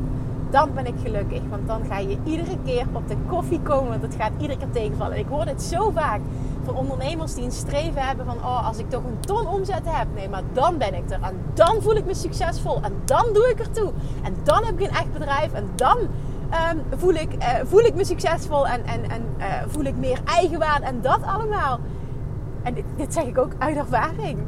dan 0.50 0.70
ben 0.74 0.86
ik 0.86 0.94
gelukkig. 1.02 1.40
Want 1.50 1.66
dan 1.66 1.80
ga 1.88 1.98
je 1.98 2.18
iedere 2.24 2.56
keer 2.64 2.86
op 2.92 3.08
de 3.08 3.16
koffie 3.28 3.60
komen. 3.60 3.88
Want 3.88 4.02
het 4.02 4.14
gaat 4.14 4.32
iedere 4.38 4.58
keer 4.58 4.70
tegenvallen. 4.70 5.18
ik 5.18 5.26
hoor 5.28 5.44
het 5.44 5.62
zo 5.62 5.90
vaak 5.90 6.20
van 6.64 6.76
ondernemers 6.76 7.34
die 7.34 7.44
een 7.44 7.52
streven 7.52 8.06
hebben 8.06 8.26
van... 8.26 8.36
Oh, 8.36 8.66
als 8.66 8.78
ik 8.78 8.90
toch 8.90 9.04
een 9.04 9.20
ton 9.20 9.46
omzet 9.46 9.82
heb. 9.84 10.06
Nee, 10.14 10.28
maar 10.28 10.42
dan 10.52 10.78
ben 10.78 10.94
ik 10.94 11.10
er. 11.10 11.18
En 11.22 11.40
dan 11.54 11.82
voel 11.82 11.94
ik 11.94 12.04
me 12.04 12.14
succesvol. 12.14 12.82
En 12.82 12.92
dan 13.04 13.24
doe 13.32 13.50
ik 13.50 13.58
er 13.58 13.70
toe. 13.70 13.92
En 14.22 14.36
dan 14.42 14.64
heb 14.64 14.80
ik 14.80 14.86
een 14.88 14.94
echt 14.94 15.12
bedrijf. 15.12 15.52
En 15.52 15.68
dan 15.74 15.98
um, 15.98 16.98
voel, 16.98 17.14
ik, 17.14 17.34
uh, 17.34 17.48
voel 17.64 17.80
ik 17.80 17.94
me 17.94 18.04
succesvol. 18.04 18.66
En, 18.66 18.86
en, 18.86 19.10
en 19.10 19.22
uh, 19.38 19.44
voel 19.66 19.84
ik 19.84 19.96
meer 19.96 20.20
eigenwaarde. 20.24 20.86
En 20.86 21.00
dat 21.00 21.22
allemaal. 21.22 21.78
En 22.62 22.74
dit, 22.74 22.84
dit 22.96 23.12
zeg 23.12 23.24
ik 23.24 23.38
ook 23.38 23.52
uit 23.58 23.76
ervaring. 23.76 24.38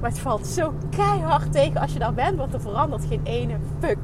Maar 0.00 0.10
het 0.10 0.18
valt 0.18 0.46
zo 0.46 0.72
keihard 0.90 1.52
tegen 1.52 1.80
als 1.80 1.92
je 1.92 1.98
daar 1.98 2.14
bent. 2.14 2.36
Want 2.36 2.54
er 2.54 2.60
verandert 2.60 3.04
geen 3.04 3.22
ene 3.24 3.56
fuck. 3.78 3.98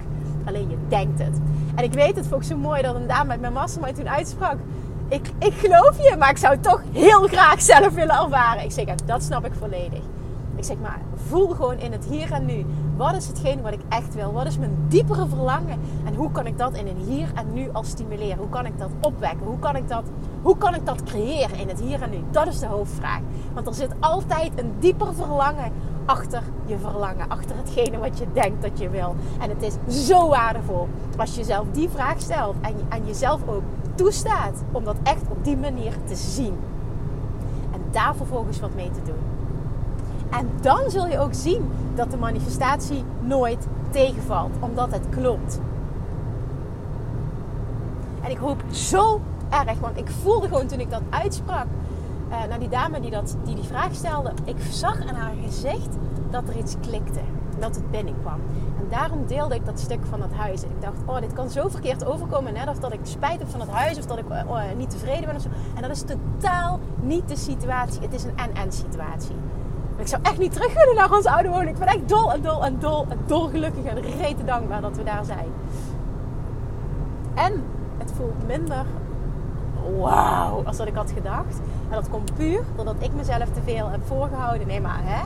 Alleen 0.45 0.71
je 0.71 0.77
denkt 0.89 1.19
het. 1.19 1.41
En 1.75 1.85
ik 1.85 1.93
weet 1.93 2.17
het, 2.17 2.27
vond 2.27 2.43
ik 2.43 2.49
zo 2.49 2.57
mooi 2.57 2.83
dat 2.83 2.95
een 2.95 3.07
dame 3.07 3.27
met 3.27 3.41
mijn 3.41 3.53
mastermind 3.53 3.97
toen 3.97 4.09
uitsprak. 4.09 4.57
Ik, 5.09 5.31
ik 5.39 5.53
geloof 5.53 5.97
je, 6.03 6.17
maar 6.19 6.31
ik 6.31 6.37
zou 6.37 6.55
het 6.55 6.63
toch 6.63 6.83
heel 6.93 7.27
graag 7.27 7.63
zelf 7.63 7.95
willen 7.95 8.23
ervaren. 8.23 8.65
Ik 8.65 8.73
zeg, 8.73 8.85
dat 8.85 9.23
snap 9.23 9.45
ik 9.45 9.53
volledig. 9.59 10.03
Ik 10.57 10.65
zeg 10.65 10.77
maar, 10.79 11.01
voel 11.29 11.49
gewoon 11.49 11.79
in 11.79 11.93
het 11.93 12.05
hier 12.05 12.33
en 12.33 12.45
nu. 12.45 12.67
Wat 12.97 13.15
is 13.15 13.27
hetgeen 13.27 13.63
wat 13.63 13.73
ik 13.73 13.81
echt 13.89 14.15
wil? 14.15 14.33
Wat 14.33 14.47
is 14.47 14.59
mijn 14.59 14.77
diepere 14.89 15.27
verlangen? 15.29 15.81
En 16.05 16.15
hoe 16.15 16.33
kan 16.33 16.47
ik 16.47 16.59
dat 16.59 16.75
in 16.75 16.87
een 16.87 17.05
hier 17.09 17.29
en 17.35 17.53
nu 17.53 17.69
al 17.73 17.85
stimuleren? 17.85 18.39
Hoe 18.39 18.49
kan 18.49 18.67
ik 18.67 18.79
dat 18.79 18.91
opwekken? 19.01 19.47
Hoe 19.47 19.59
kan 19.59 19.77
ik 19.77 19.89
dat, 19.89 20.03
hoe 20.43 20.57
kan 20.57 20.75
ik 20.75 20.87
dat 20.87 21.03
creëren 21.03 21.59
in 21.59 21.69
het 21.69 21.81
hier 21.81 22.03
en 22.03 22.11
nu? 22.11 22.19
Dat 22.31 22.47
is 22.47 22.59
de 22.59 22.67
hoofdvraag. 22.67 23.21
Want 23.55 23.67
er 23.67 23.75
zit 23.75 23.95
altijd 24.01 24.53
een 24.57 24.73
dieper 24.79 25.15
verlangen 25.15 25.73
achter 26.07 26.43
je 26.65 26.79
verlangen, 26.79 27.29
achter 27.29 27.57
hetgene 27.57 27.99
wat 27.99 28.19
je 28.19 28.27
denkt 28.33 28.63
dat 28.63 28.79
je 28.79 28.91
wil. 28.91 29.15
En 29.41 29.51
het 29.51 29.63
is 29.63 30.07
zo 30.07 30.29
waardevol 30.29 30.89
als 31.17 31.31
je 31.31 31.41
jezelf 31.41 31.67
die 31.73 31.89
vraag 31.89 32.21
stelt 32.21 32.57
en, 32.61 32.75
en 32.89 33.07
jezelf 33.07 33.49
ook 33.49 33.63
toestaat 33.95 34.63
om 34.73 34.85
dat 34.85 34.97
echt 35.03 35.23
op 35.31 35.45
die 35.45 35.57
manier 35.57 35.93
te 36.05 36.15
zien. 36.15 36.59
En 37.73 37.81
daar 37.91 38.17
vervolgens 38.17 38.61
wat 38.61 38.75
mee 38.75 38.91
te 38.91 39.03
doen. 39.05 39.37
En 40.31 40.51
dan 40.61 40.91
zul 40.91 41.07
je 41.07 41.19
ook 41.19 41.35
zien 41.35 41.71
dat 41.95 42.11
de 42.11 42.17
manifestatie 42.17 43.05
nooit 43.21 43.67
tegenvalt, 43.91 44.55
omdat 44.61 44.93
het 44.93 45.09
klopt. 45.09 45.61
En 48.23 48.31
ik 48.31 48.37
hoop 48.37 48.63
zo 48.71 49.21
erg, 49.49 49.79
want 49.79 49.99
ik 49.99 50.09
voelde 50.23 50.49
gewoon 50.49 50.67
toen 50.67 50.81
ik 50.81 50.91
dat 50.91 51.03
uitsprak 51.11 51.67
uh, 52.29 52.45
naar 52.49 52.59
die 52.59 52.69
dame 52.69 53.01
die, 53.01 53.11
dat, 53.11 53.37
die 53.45 53.55
die 53.55 53.65
vraag 53.65 53.95
stelde. 53.95 54.33
Ik 54.45 54.57
zag 54.71 55.07
aan 55.09 55.15
haar 55.15 55.35
gezicht 55.45 55.97
dat 56.31 56.49
er 56.49 56.57
iets 56.57 56.75
klikte. 56.81 57.21
Dat 57.59 57.75
het 57.75 57.91
binnenkwam. 57.91 58.41
En 58.79 58.87
daarom 58.89 59.27
deelde 59.27 59.55
ik 59.55 59.67
dat 59.67 59.81
stuk 59.81 60.07
van 60.09 60.23
het 60.23 60.33
huis. 60.33 60.63
En 60.63 60.71
ik 60.71 60.81
dacht, 60.81 60.99
oh, 61.07 61.21
dit 61.21 61.33
kan 61.33 61.51
zo 61.51 61.69
verkeerd 61.69 62.05
overkomen. 62.05 62.53
Net 62.53 62.69
of 62.69 62.79
dat 62.79 62.93
ik 62.93 63.01
spijt 63.03 63.39
heb 63.39 63.49
van 63.49 63.61
het 63.61 63.71
huis. 63.71 63.99
Of 63.99 64.07
dat 64.07 64.19
ik 64.19 64.25
oh, 64.31 64.61
niet 64.77 64.91
tevreden 64.91 65.27
ben 65.27 65.37
of 65.37 65.43
zo. 65.43 65.49
En 65.75 65.83
dat 65.83 65.91
is 65.91 66.03
totaal 66.03 66.81
niet 67.01 67.29
de 67.29 67.37
situatie. 67.37 68.01
Het 68.01 68.15
is 68.15 68.25
een 68.25 68.37
en-en 68.37 68.73
situatie. 68.73 69.37
ik 69.97 70.07
zou 70.07 70.23
echt 70.23 70.39
niet 70.39 70.53
terug 70.53 70.75
willen 70.75 70.95
naar 70.95 71.13
ons 71.13 71.27
oude 71.27 71.49
woning. 71.49 71.71
Ik 71.71 71.79
ben 71.79 71.89
echt 71.89 72.09
dol 72.09 72.33
en 72.33 72.43
dol 72.43 72.65
en 72.65 72.79
dol 72.79 73.07
en 73.09 73.19
dol 73.27 73.49
gelukkig 73.49 73.85
en 73.85 74.01
rete 74.01 74.45
dankbaar 74.45 74.81
dat 74.81 74.97
we 74.97 75.03
daar 75.03 75.25
zijn. 75.25 75.49
En 77.35 77.65
het 77.99 78.13
voelt 78.17 78.47
minder 78.47 78.85
wauw, 79.99 80.63
als 80.65 80.77
dat 80.77 80.87
ik 80.87 80.95
had 80.95 81.11
gedacht. 81.11 81.61
En 81.89 81.95
dat 81.95 82.11
komt 82.11 82.35
puur 82.35 82.63
doordat 82.77 82.97
ik 82.99 83.15
mezelf 83.15 83.49
te 83.53 83.61
veel 83.65 83.89
heb 83.89 84.01
voorgehouden. 84.07 84.67
Nee, 84.67 84.81
maar 84.81 85.01
hè, 85.03 85.23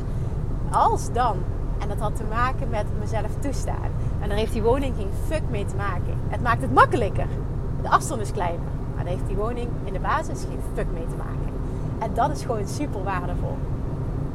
als 0.70 1.12
dan. 1.12 1.36
En 1.78 1.88
dat 1.88 1.98
had 1.98 2.16
te 2.16 2.24
maken 2.28 2.68
met 2.68 2.84
mezelf 2.98 3.30
toestaan. 3.38 3.90
En 4.20 4.28
daar 4.28 4.38
heeft 4.38 4.52
die 4.52 4.62
woning 4.62 4.94
geen 4.96 5.10
fuck 5.26 5.42
mee 5.50 5.64
te 5.64 5.76
maken. 5.76 6.18
Het 6.28 6.42
maakt 6.42 6.62
het 6.62 6.74
makkelijker. 6.74 7.26
De 7.82 7.88
afstand 7.88 8.20
is 8.20 8.32
kleiner. 8.32 8.60
Maar 8.94 9.04
daar 9.04 9.12
heeft 9.12 9.26
die 9.26 9.36
woning 9.36 9.68
in 9.84 9.92
de 9.92 9.98
basis 9.98 10.44
geen 10.48 10.60
fuck 10.74 10.86
mee 10.92 11.06
te 11.06 11.16
maken. 11.16 11.52
En 11.98 12.10
dat 12.14 12.30
is 12.30 12.42
gewoon 12.42 12.68
super 12.68 13.02
waardevol. 13.02 13.58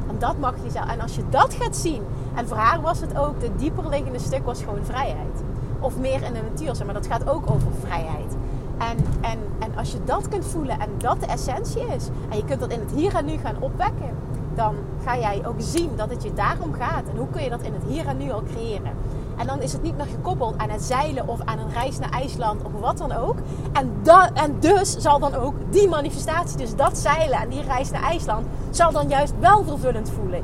En 0.09 0.15
dat 0.19 0.39
mag 0.39 0.53
je 0.63 0.69
zelf. 0.69 0.89
En 0.89 1.01
als 1.01 1.15
je 1.15 1.23
dat 1.29 1.53
gaat 1.53 1.75
zien. 1.75 2.01
En 2.35 2.47
voor 2.47 2.57
haar 2.57 2.81
was 2.81 3.01
het 3.01 3.17
ook, 3.17 3.39
de 3.39 3.55
dieper 3.55 3.89
liggende 3.89 4.19
stuk 4.19 4.45
was 4.45 4.63
gewoon 4.63 4.85
vrijheid. 4.85 5.43
Of 5.79 5.97
meer 5.97 6.23
in 6.23 6.33
de 6.33 6.41
natuur, 6.49 6.85
maar 6.85 6.93
dat 6.93 7.07
gaat 7.07 7.29
ook 7.29 7.49
over 7.49 7.67
vrijheid. 7.79 8.35
En, 8.77 8.97
en, 9.21 9.39
en 9.59 9.77
als 9.77 9.91
je 9.91 10.03
dat 10.03 10.27
kunt 10.27 10.45
voelen 10.45 10.79
en 10.79 10.89
dat 10.97 11.19
de 11.19 11.25
essentie 11.25 11.81
is, 11.81 12.09
en 12.29 12.37
je 12.37 12.45
kunt 12.45 12.59
dat 12.59 12.71
in 12.71 12.79
het 12.79 12.91
hier 12.91 13.15
en 13.15 13.25
nu 13.25 13.37
gaan 13.37 13.55
opwekken, 13.59 14.09
dan 14.55 14.75
ga 15.03 15.17
jij 15.17 15.47
ook 15.47 15.55
zien 15.57 15.89
dat 15.95 16.09
het 16.09 16.23
je 16.23 16.33
daarom 16.33 16.73
gaat. 16.73 17.03
En 17.11 17.17
hoe 17.17 17.29
kun 17.29 17.43
je 17.43 17.49
dat 17.49 17.61
in 17.61 17.73
het 17.73 17.83
hier 17.87 18.07
en 18.07 18.17
nu 18.17 18.31
al 18.31 18.43
creëren? 18.43 18.91
En 19.37 19.47
dan 19.47 19.61
is 19.61 19.73
het 19.73 19.81
niet 19.81 19.97
meer 19.97 20.05
gekoppeld 20.05 20.57
aan 20.57 20.69
het 20.69 20.83
zeilen 20.83 21.27
of 21.27 21.39
aan 21.45 21.59
een 21.59 21.71
reis 21.71 21.99
naar 21.99 22.09
IJsland 22.09 22.63
of 22.63 22.71
wat 22.79 22.97
dan 22.97 23.11
ook. 23.11 23.35
En, 23.73 23.91
en 24.33 24.59
dus 24.59 24.97
zal 24.97 25.19
dan 25.19 25.35
ook 25.35 25.53
die 25.69 25.89
manifestatie, 25.89 26.57
dus 26.57 26.75
dat 26.75 26.97
zeilen 26.97 27.39
en 27.39 27.49
die 27.49 27.61
reis 27.61 27.91
naar 27.91 28.03
IJsland, 28.03 28.47
zal 28.69 28.91
dan 28.91 29.07
juist 29.07 29.33
wel 29.39 29.63
vervullend 29.63 30.09
voelen. 30.09 30.43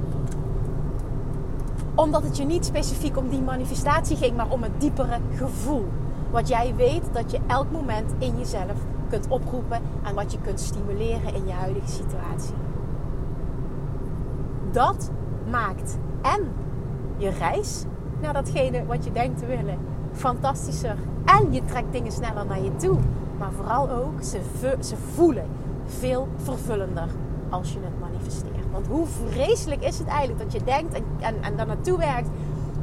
Omdat 1.96 2.24
het 2.24 2.38
je 2.38 2.44
niet 2.44 2.66
specifiek 2.66 3.18
om 3.18 3.30
die 3.30 3.42
manifestatie 3.42 4.18
ging, 4.18 4.36
maar 4.36 4.50
om 4.50 4.64
het 4.64 4.72
diepere 4.78 5.18
gevoel. 5.36 5.88
Wat 6.32 6.48
jij 6.48 6.74
weet 6.76 7.04
dat 7.14 7.32
je 7.32 7.40
elk 7.48 7.72
moment 7.72 8.14
in 8.18 8.38
jezelf 8.38 8.78
kunt 9.10 9.28
oproepen 9.28 9.82
en 10.04 10.16
wat 10.16 10.32
je 10.32 10.38
kunt 10.42 10.60
stimuleren 10.60 11.34
in 11.34 11.46
je 11.46 11.54
huidige 11.54 11.88
situatie. 11.88 12.54
Dat 14.72 15.12
maakt 15.50 15.98
en 16.22 16.48
je 17.18 17.30
reis 17.30 17.84
naar 18.22 18.34
datgene 18.34 18.86
wat 18.86 19.04
je 19.04 19.12
denkt 19.12 19.40
te 19.40 19.46
willen 19.46 19.78
fantastischer. 20.14 20.96
En 21.26 21.54
je 21.54 21.66
trekt 21.66 21.92
dingen 21.92 22.12
sneller 22.12 22.46
naar 22.46 22.62
je 22.62 22.76
toe. 22.76 22.98
Maar 23.38 23.52
vooral 23.52 23.90
ook, 23.90 24.24
ze, 24.24 24.40
ze 24.80 24.96
voelen 24.98 25.46
veel 25.86 26.28
vervullender 26.36 27.08
als 27.50 27.74
je 27.74 27.80
het 27.82 28.00
manifesteert. 28.00 28.72
Want 28.72 28.88
hoe 28.88 29.06
vreselijk 29.06 29.84
is 29.84 29.98
het 30.00 30.08
eigenlijk 30.08 30.40
dat 30.40 30.54
je 30.54 30.64
denkt 30.64 30.94
en, 30.94 31.04
en, 31.20 31.36
en 31.42 31.56
daar 31.56 31.68
naartoe 31.68 31.98
werkt 31.98 32.30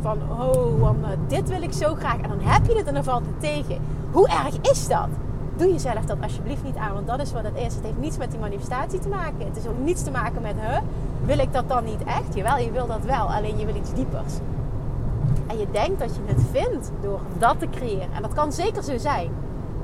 van, 0.00 0.18
oh, 0.40 0.80
want, 0.80 0.98
uh, 0.98 1.08
dit 1.26 1.48
wil 1.48 1.62
ik 1.62 1.72
zo 1.72 1.94
graag. 1.94 2.20
En 2.20 2.28
dan 2.28 2.40
heb 2.40 2.66
je 2.66 2.76
het 2.76 2.86
en 2.86 2.94
dan 2.94 3.04
valt 3.04 3.26
het 3.26 3.40
tegen. 3.40 3.78
Hoe 4.10 4.28
erg 4.28 4.60
is 4.60 4.88
dat? 4.88 5.08
Doe 5.56 5.72
jezelf 5.72 6.04
dat 6.04 6.16
alsjeblieft 6.22 6.64
niet 6.64 6.76
aan, 6.76 6.92
want 6.94 7.06
dat 7.06 7.20
is 7.20 7.32
wat 7.32 7.44
het 7.44 7.56
is. 7.56 7.74
Het 7.74 7.84
heeft 7.84 7.98
niets 7.98 8.18
met 8.18 8.30
die 8.30 8.40
manifestatie 8.40 8.98
te 8.98 9.08
maken. 9.08 9.46
Het 9.46 9.56
is 9.56 9.66
ook 9.66 9.78
niets 9.84 10.02
te 10.02 10.10
maken 10.10 10.42
met, 10.42 10.54
huh, 10.60 10.78
wil 11.24 11.38
ik 11.38 11.52
dat 11.52 11.68
dan 11.68 11.84
niet 11.84 12.04
echt? 12.04 12.34
Jawel, 12.34 12.58
je 12.58 12.70
wil 12.70 12.86
dat 12.86 13.04
wel, 13.04 13.32
alleen 13.32 13.58
je 13.58 13.66
wil 13.66 13.74
iets 13.74 13.94
diepers. 13.94 14.34
En 15.46 15.58
je 15.58 15.66
denkt 15.70 15.98
dat 15.98 16.14
je 16.14 16.20
het 16.26 16.42
vindt 16.52 16.90
door 17.00 17.20
dat 17.38 17.58
te 17.58 17.68
creëren. 17.70 18.12
En 18.14 18.22
dat 18.22 18.32
kan 18.32 18.52
zeker 18.52 18.82
zo 18.82 18.98
zijn. 18.98 19.30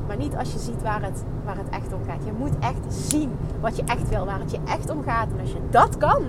Maar 0.07 0.17
niet 0.17 0.37
als 0.37 0.53
je 0.53 0.59
ziet 0.59 0.83
waar 0.83 1.03
het, 1.03 1.25
waar 1.45 1.57
het 1.57 1.69
echt 1.69 1.93
om 1.93 2.01
gaat. 2.07 2.25
Je 2.25 2.33
moet 2.39 2.59
echt 2.61 2.95
zien 2.95 3.33
wat 3.61 3.77
je 3.77 3.83
echt 3.85 4.09
wil, 4.09 4.25
waar 4.25 4.41
het 4.41 4.51
je 4.51 4.59
echt 4.65 4.91
om 4.91 5.03
gaat. 5.03 5.29
En 5.33 5.41
als 5.41 5.53
je 5.53 5.61
dat 5.71 5.97
kan, 5.97 6.23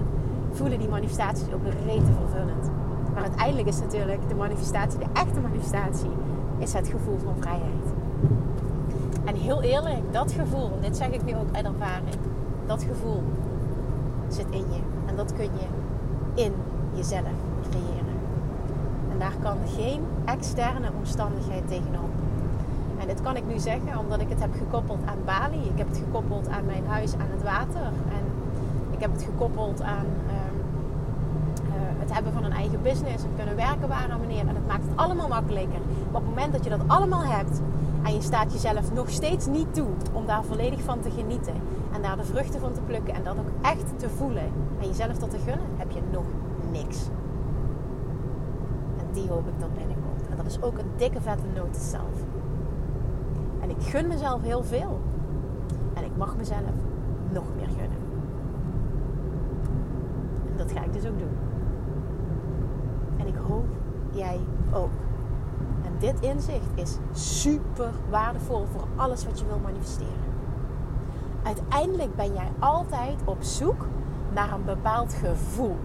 voelen 0.51 0.79
die 0.79 0.89
manifestaties 0.89 1.53
ook 1.53 1.63
rete 1.85 2.11
vervullend. 2.19 2.69
Maar 3.15 3.23
uiteindelijk 3.23 3.67
is 3.67 3.79
natuurlijk 3.79 4.29
de 4.29 4.35
manifestatie, 4.35 4.99
de 4.99 5.05
echte 5.13 5.39
manifestatie, 5.39 6.09
is 6.57 6.73
het 6.73 6.87
gevoel 6.87 7.17
van 7.17 7.33
vrijheid. 7.39 7.93
En 9.25 9.35
heel 9.35 9.61
eerlijk, 9.61 10.13
dat 10.13 10.31
gevoel, 10.31 10.71
dit 10.81 10.97
zeg 10.97 11.09
ik 11.09 11.25
nu 11.25 11.35
ook 11.35 11.55
uit 11.55 11.65
ervaring, 11.65 12.15
Dat 12.65 12.83
gevoel 12.83 13.23
zit 14.27 14.45
in 14.49 14.65
je. 14.71 14.79
En 15.05 15.15
dat 15.15 15.33
kun 15.33 15.43
je 15.43 15.67
in 16.43 16.53
jezelf 16.93 17.37
creëren. 17.69 18.17
En 19.11 19.19
daar 19.19 19.35
kan 19.43 19.57
geen 19.77 20.01
externe 20.25 20.89
omstandigheid 20.97 21.67
tegenop. 21.67 22.09
En 22.97 23.07
dit 23.07 23.21
kan 23.21 23.35
ik 23.35 23.43
nu 23.47 23.59
zeggen 23.59 23.97
omdat 23.97 24.21
ik 24.21 24.29
het 24.29 24.39
heb 24.39 24.53
gekoppeld 24.57 24.99
aan 25.05 25.17
Bali. 25.25 25.63
Ik 25.63 25.77
heb 25.77 25.87
het 25.87 25.97
gekoppeld 25.97 26.47
aan 26.47 26.65
mijn 26.65 26.85
huis 26.87 27.13
aan 27.13 27.29
het 27.31 27.43
water. 27.43 27.85
En 27.85 28.25
ik 28.91 28.99
heb 28.99 29.11
het 29.11 29.23
gekoppeld 29.23 29.81
aan 29.81 30.05
ehm, 30.27 30.35
eh, 30.35 30.35
het 32.05 32.13
hebben 32.13 32.33
van 32.33 32.43
een 32.43 32.51
eigen 32.51 32.81
business. 32.81 33.23
En 33.23 33.35
kunnen 33.35 33.55
werken 33.55 33.87
waar 33.87 34.09
en 34.09 34.17
wanneer. 34.17 34.47
En 34.47 34.55
het 34.55 34.67
maakt 34.67 34.87
het 34.87 34.97
allemaal 34.97 35.27
makkelijker. 35.27 35.79
Maar 36.11 36.21
op 36.21 36.27
het 36.27 36.35
moment 36.35 36.53
dat 36.53 36.63
je 36.63 36.69
dat 36.69 36.87
allemaal 36.87 37.23
hebt. 37.23 37.61
En 38.03 38.13
je 38.13 38.21
staat 38.21 38.53
jezelf 38.53 38.93
nog 38.93 39.09
steeds 39.09 39.45
niet 39.45 39.73
toe 39.73 39.87
om 40.13 40.25
daar 40.25 40.43
volledig 40.43 40.81
van 40.81 40.99
te 40.99 41.09
genieten. 41.09 41.53
En 41.93 42.01
daar 42.01 42.17
de 42.17 42.23
vruchten 42.23 42.59
van 42.59 42.73
te 42.73 42.81
plukken. 42.81 43.13
En 43.13 43.23
dat 43.23 43.37
ook 43.37 43.49
echt 43.61 43.99
te 43.99 44.09
voelen. 44.09 44.51
En 44.79 44.87
jezelf 44.87 45.17
dat 45.17 45.29
te 45.29 45.37
gunnen. 45.37 45.67
Heb 45.77 45.91
je 45.91 46.01
nog 46.11 46.25
niks. 46.71 46.97
En 48.97 49.05
die 49.13 49.29
hoop 49.29 49.47
ik 49.47 49.59
dat 49.59 49.73
binnenkomt. 49.73 50.27
En 50.29 50.37
dat 50.37 50.45
is 50.45 50.61
ook 50.61 50.77
een 50.77 50.91
dikke 50.97 51.21
vette 51.21 51.45
noot 51.55 51.77
zelf. 51.77 52.15
En 53.61 53.69
ik 53.69 53.81
gun 53.81 54.07
mezelf 54.07 54.41
heel 54.41 54.63
veel. 54.63 54.99
En 55.93 56.03
ik 56.03 56.17
mag 56.17 56.37
mezelf 56.37 56.75
nog 57.31 57.45
meer 57.55 57.67
gunnen. 57.67 57.97
En 60.51 60.57
dat 60.57 60.71
ga 60.71 60.83
ik 60.83 60.93
dus 60.93 61.05
ook 61.05 61.19
doen. 61.19 61.54
En 63.25 63.31
ik 63.31 63.39
hoop 63.47 63.65
jij 64.11 64.39
ook. 64.73 64.91
En 65.83 65.91
dit 65.99 66.19
inzicht 66.19 66.69
is 66.75 66.97
super 67.11 67.91
waardevol 68.09 68.65
voor 68.65 68.87
alles 68.95 69.25
wat 69.25 69.39
je 69.39 69.45
wil 69.45 69.59
manifesteren. 69.63 70.33
Uiteindelijk 71.43 72.15
ben 72.15 72.33
jij 72.33 72.51
altijd 72.59 73.15
op 73.25 73.37
zoek 73.43 73.85
naar 74.33 74.51
een 74.51 74.65
bepaald 74.65 75.13
gevoel. 75.13 75.77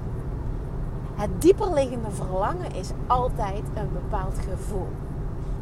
Het 1.15 1.43
dieperliggende 1.43 2.11
verlangen 2.11 2.75
is 2.75 2.91
altijd 3.07 3.63
een 3.75 3.93
bepaald 3.93 4.39
gevoel. 4.39 4.89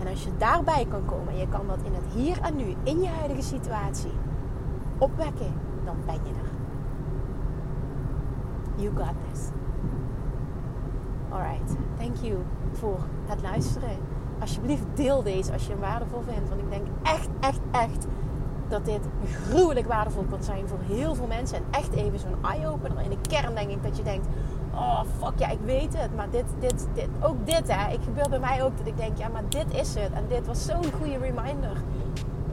En 0.01 0.07
als 0.07 0.25
je 0.25 0.31
daarbij 0.39 0.87
kan 0.91 1.05
komen 1.05 1.29
en 1.29 1.39
je 1.39 1.49
kan 1.49 1.67
dat 1.67 1.79
in 1.83 1.95
het 1.95 2.05
hier 2.15 2.41
en 2.41 2.57
nu, 2.57 2.75
in 2.83 3.01
je 3.01 3.09
huidige 3.09 3.43
situatie, 3.43 4.13
opwekken, 4.99 5.53
dan 5.85 5.97
ben 6.07 6.15
je 6.15 6.31
er. 6.31 6.51
You 8.77 8.97
got 8.97 9.15
this. 9.31 9.51
Alright, 11.31 11.77
thank 11.99 12.17
you 12.17 12.35
voor 12.73 12.99
het 13.27 13.43
luisteren. 13.43 13.91
Alsjeblieft 14.41 14.85
deel 14.95 15.23
deze 15.23 15.53
als 15.53 15.67
je 15.67 15.71
hem 15.71 15.81
waardevol 15.81 16.23
vindt. 16.23 16.49
Want 16.49 16.61
ik 16.61 16.71
denk 16.71 16.87
echt, 17.03 17.29
echt, 17.41 17.61
echt 17.71 18.07
dat 18.69 18.85
dit 18.85 19.01
gruwelijk 19.25 19.87
waardevol 19.87 20.25
kan 20.31 20.43
zijn 20.43 20.69
voor 20.69 20.79
heel 20.83 21.15
veel 21.15 21.27
mensen. 21.27 21.57
En 21.57 21.65
echt 21.71 21.93
even 21.93 22.19
zo'n 22.19 22.51
eye-opener. 22.53 23.03
In 23.03 23.11
de 23.11 23.29
kern 23.29 23.55
denk 23.55 23.71
ik 23.71 23.83
dat 23.83 23.97
je 23.97 24.03
denkt, 24.03 24.27
oh 24.75 25.01
fuck 25.19 25.39
ja, 25.39 25.49
ik 25.49 25.61
weet 25.65 25.99
het. 25.99 26.17
Maar 26.17 26.31
dit, 26.31 26.45
dit, 26.59 26.87
dit, 26.95 27.09
ook 27.21 27.47
dit 27.47 27.73
hè. 27.73 27.93
Ik 27.93 28.01
gebeurt 28.05 28.31
bij 28.31 28.39
mij 28.39 28.63
ook 28.65 28.79
dat 28.79 28.87
ik 28.87 28.97
denk, 28.97 29.19
ja 29.19 29.29
maar 29.29 29.49
dit 29.49 29.75
is 29.75 29.95
het. 29.95 30.13
En 30.13 30.25
dit 30.29 30.47
was 30.47 30.65
zo'n 30.65 30.93
goede 30.99 31.19
reminder. 31.19 31.83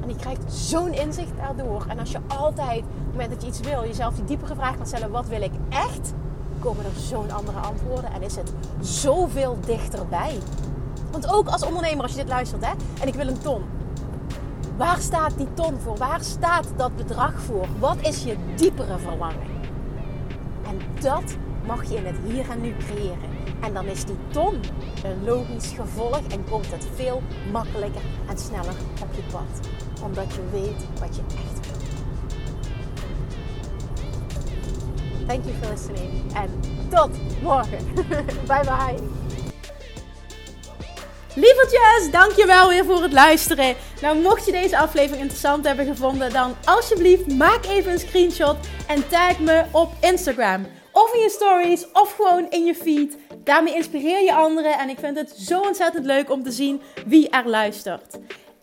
En 0.01 0.10
je 0.10 0.15
krijgt 0.15 0.53
zo'n 0.53 0.94
inzicht 0.94 1.38
daardoor. 1.38 1.86
En 1.88 2.00
als 2.00 2.12
je 2.12 2.20
altijd, 2.27 2.79
op 2.79 2.86
het 3.03 3.12
moment 3.12 3.29
dat 3.29 3.41
je 3.41 3.48
iets 3.48 3.60
wil, 3.60 3.84
jezelf 3.84 4.15
die 4.15 4.24
diepere 4.24 4.55
vraag 4.55 4.77
kan 4.77 4.86
stellen, 4.86 5.12
wat 5.12 5.27
wil 5.27 5.41
ik 5.41 5.53
echt? 5.70 6.13
Komen 6.65 6.86
er 6.86 7.00
zo'n 7.00 7.31
andere 7.31 7.57
antwoorden 7.57 8.12
en 8.12 8.22
is 8.22 8.36
het 8.36 8.53
zoveel 8.81 9.57
dichterbij. 9.65 10.38
Want 11.12 11.31
ook 11.31 11.48
als 11.48 11.65
ondernemer, 11.65 12.03
als 12.03 12.12
je 12.12 12.17
dit 12.17 12.27
luistert 12.27 12.65
hè, 12.65 12.72
en 13.01 13.07
ik 13.07 13.13
wil 13.13 13.27
een 13.27 13.39
ton. 13.39 13.63
Waar 14.77 15.00
staat 15.00 15.38
die 15.38 15.53
ton 15.53 15.79
voor? 15.79 15.98
Waar 15.98 16.24
staat 16.24 16.67
dat 16.75 16.95
bedrag 16.95 17.41
voor? 17.41 17.67
Wat 17.79 17.98
is 18.01 18.24
je 18.24 18.36
diepere 18.55 18.98
verlangen? 18.98 19.48
En 20.67 21.01
dat 21.01 21.36
mag 21.65 21.89
je 21.89 21.95
in 21.95 22.06
het 22.06 22.15
hier 22.28 22.49
en 22.49 22.62
nu 22.62 22.75
creëren. 22.78 23.30
En 23.62 23.73
dan 23.73 23.86
is 23.86 24.06
die 24.06 24.17
ton 24.32 24.60
een 25.04 25.23
logisch 25.23 25.71
gevolg 25.71 26.21
en 26.28 26.49
komt 26.49 26.71
het 26.71 26.88
veel 26.95 27.21
makkelijker 27.51 28.01
en 28.30 28.38
sneller 28.38 28.75
op 29.01 29.13
je 29.15 29.23
pad. 29.32 29.67
Omdat 30.04 30.34
je 30.34 30.41
weet 30.51 30.86
wat 30.99 31.15
je 31.15 31.21
echt 31.21 31.67
wil. 31.67 31.85
Thank 35.28 35.46
you 35.46 35.56
for 35.62 35.70
listening. 35.70 36.34
En 36.34 36.50
tot 36.90 37.10
morgen. 37.42 37.78
bye 38.48 38.64
bye. 38.64 38.96
Lievertjes, 41.36 42.12
dankjewel 42.12 42.70
weer 42.70 42.86
voor 42.86 43.02
het 43.02 43.14
luisteren. 43.14 43.76
Nou, 44.02 44.22
mocht 44.22 44.46
je 44.46 44.52
deze 44.52 44.78
aflevering 44.78 45.22
interessant 45.22 45.66
hebben 45.66 45.86
gevonden, 45.86 46.34
dan 46.34 46.56
alsjeblieft 46.66 47.34
maak 47.34 47.66
even 47.66 47.92
een 47.92 48.00
screenshot 48.00 48.56
en 48.88 49.08
tag 49.08 49.40
me 49.40 49.64
op 49.72 49.94
Instagram. 50.02 50.66
Of 50.92 51.14
in 51.14 51.20
je 51.20 51.30
stories, 51.30 51.92
of 51.92 52.16
gewoon 52.16 52.50
in 52.50 52.66
je 52.66 52.76
feed. 52.76 53.18
Daarmee 53.44 53.76
inspireer 53.76 54.24
je 54.24 54.34
anderen 54.34 54.80
en 54.80 54.90
ik 54.90 55.00
vind 55.00 55.18
het 55.18 55.30
zo 55.30 55.60
ontzettend 55.60 56.06
leuk 56.06 56.32
om 56.32 56.44
te 56.44 56.52
zien 56.52 56.82
wie 57.06 57.30
er 57.30 57.50
luistert. 57.50 58.18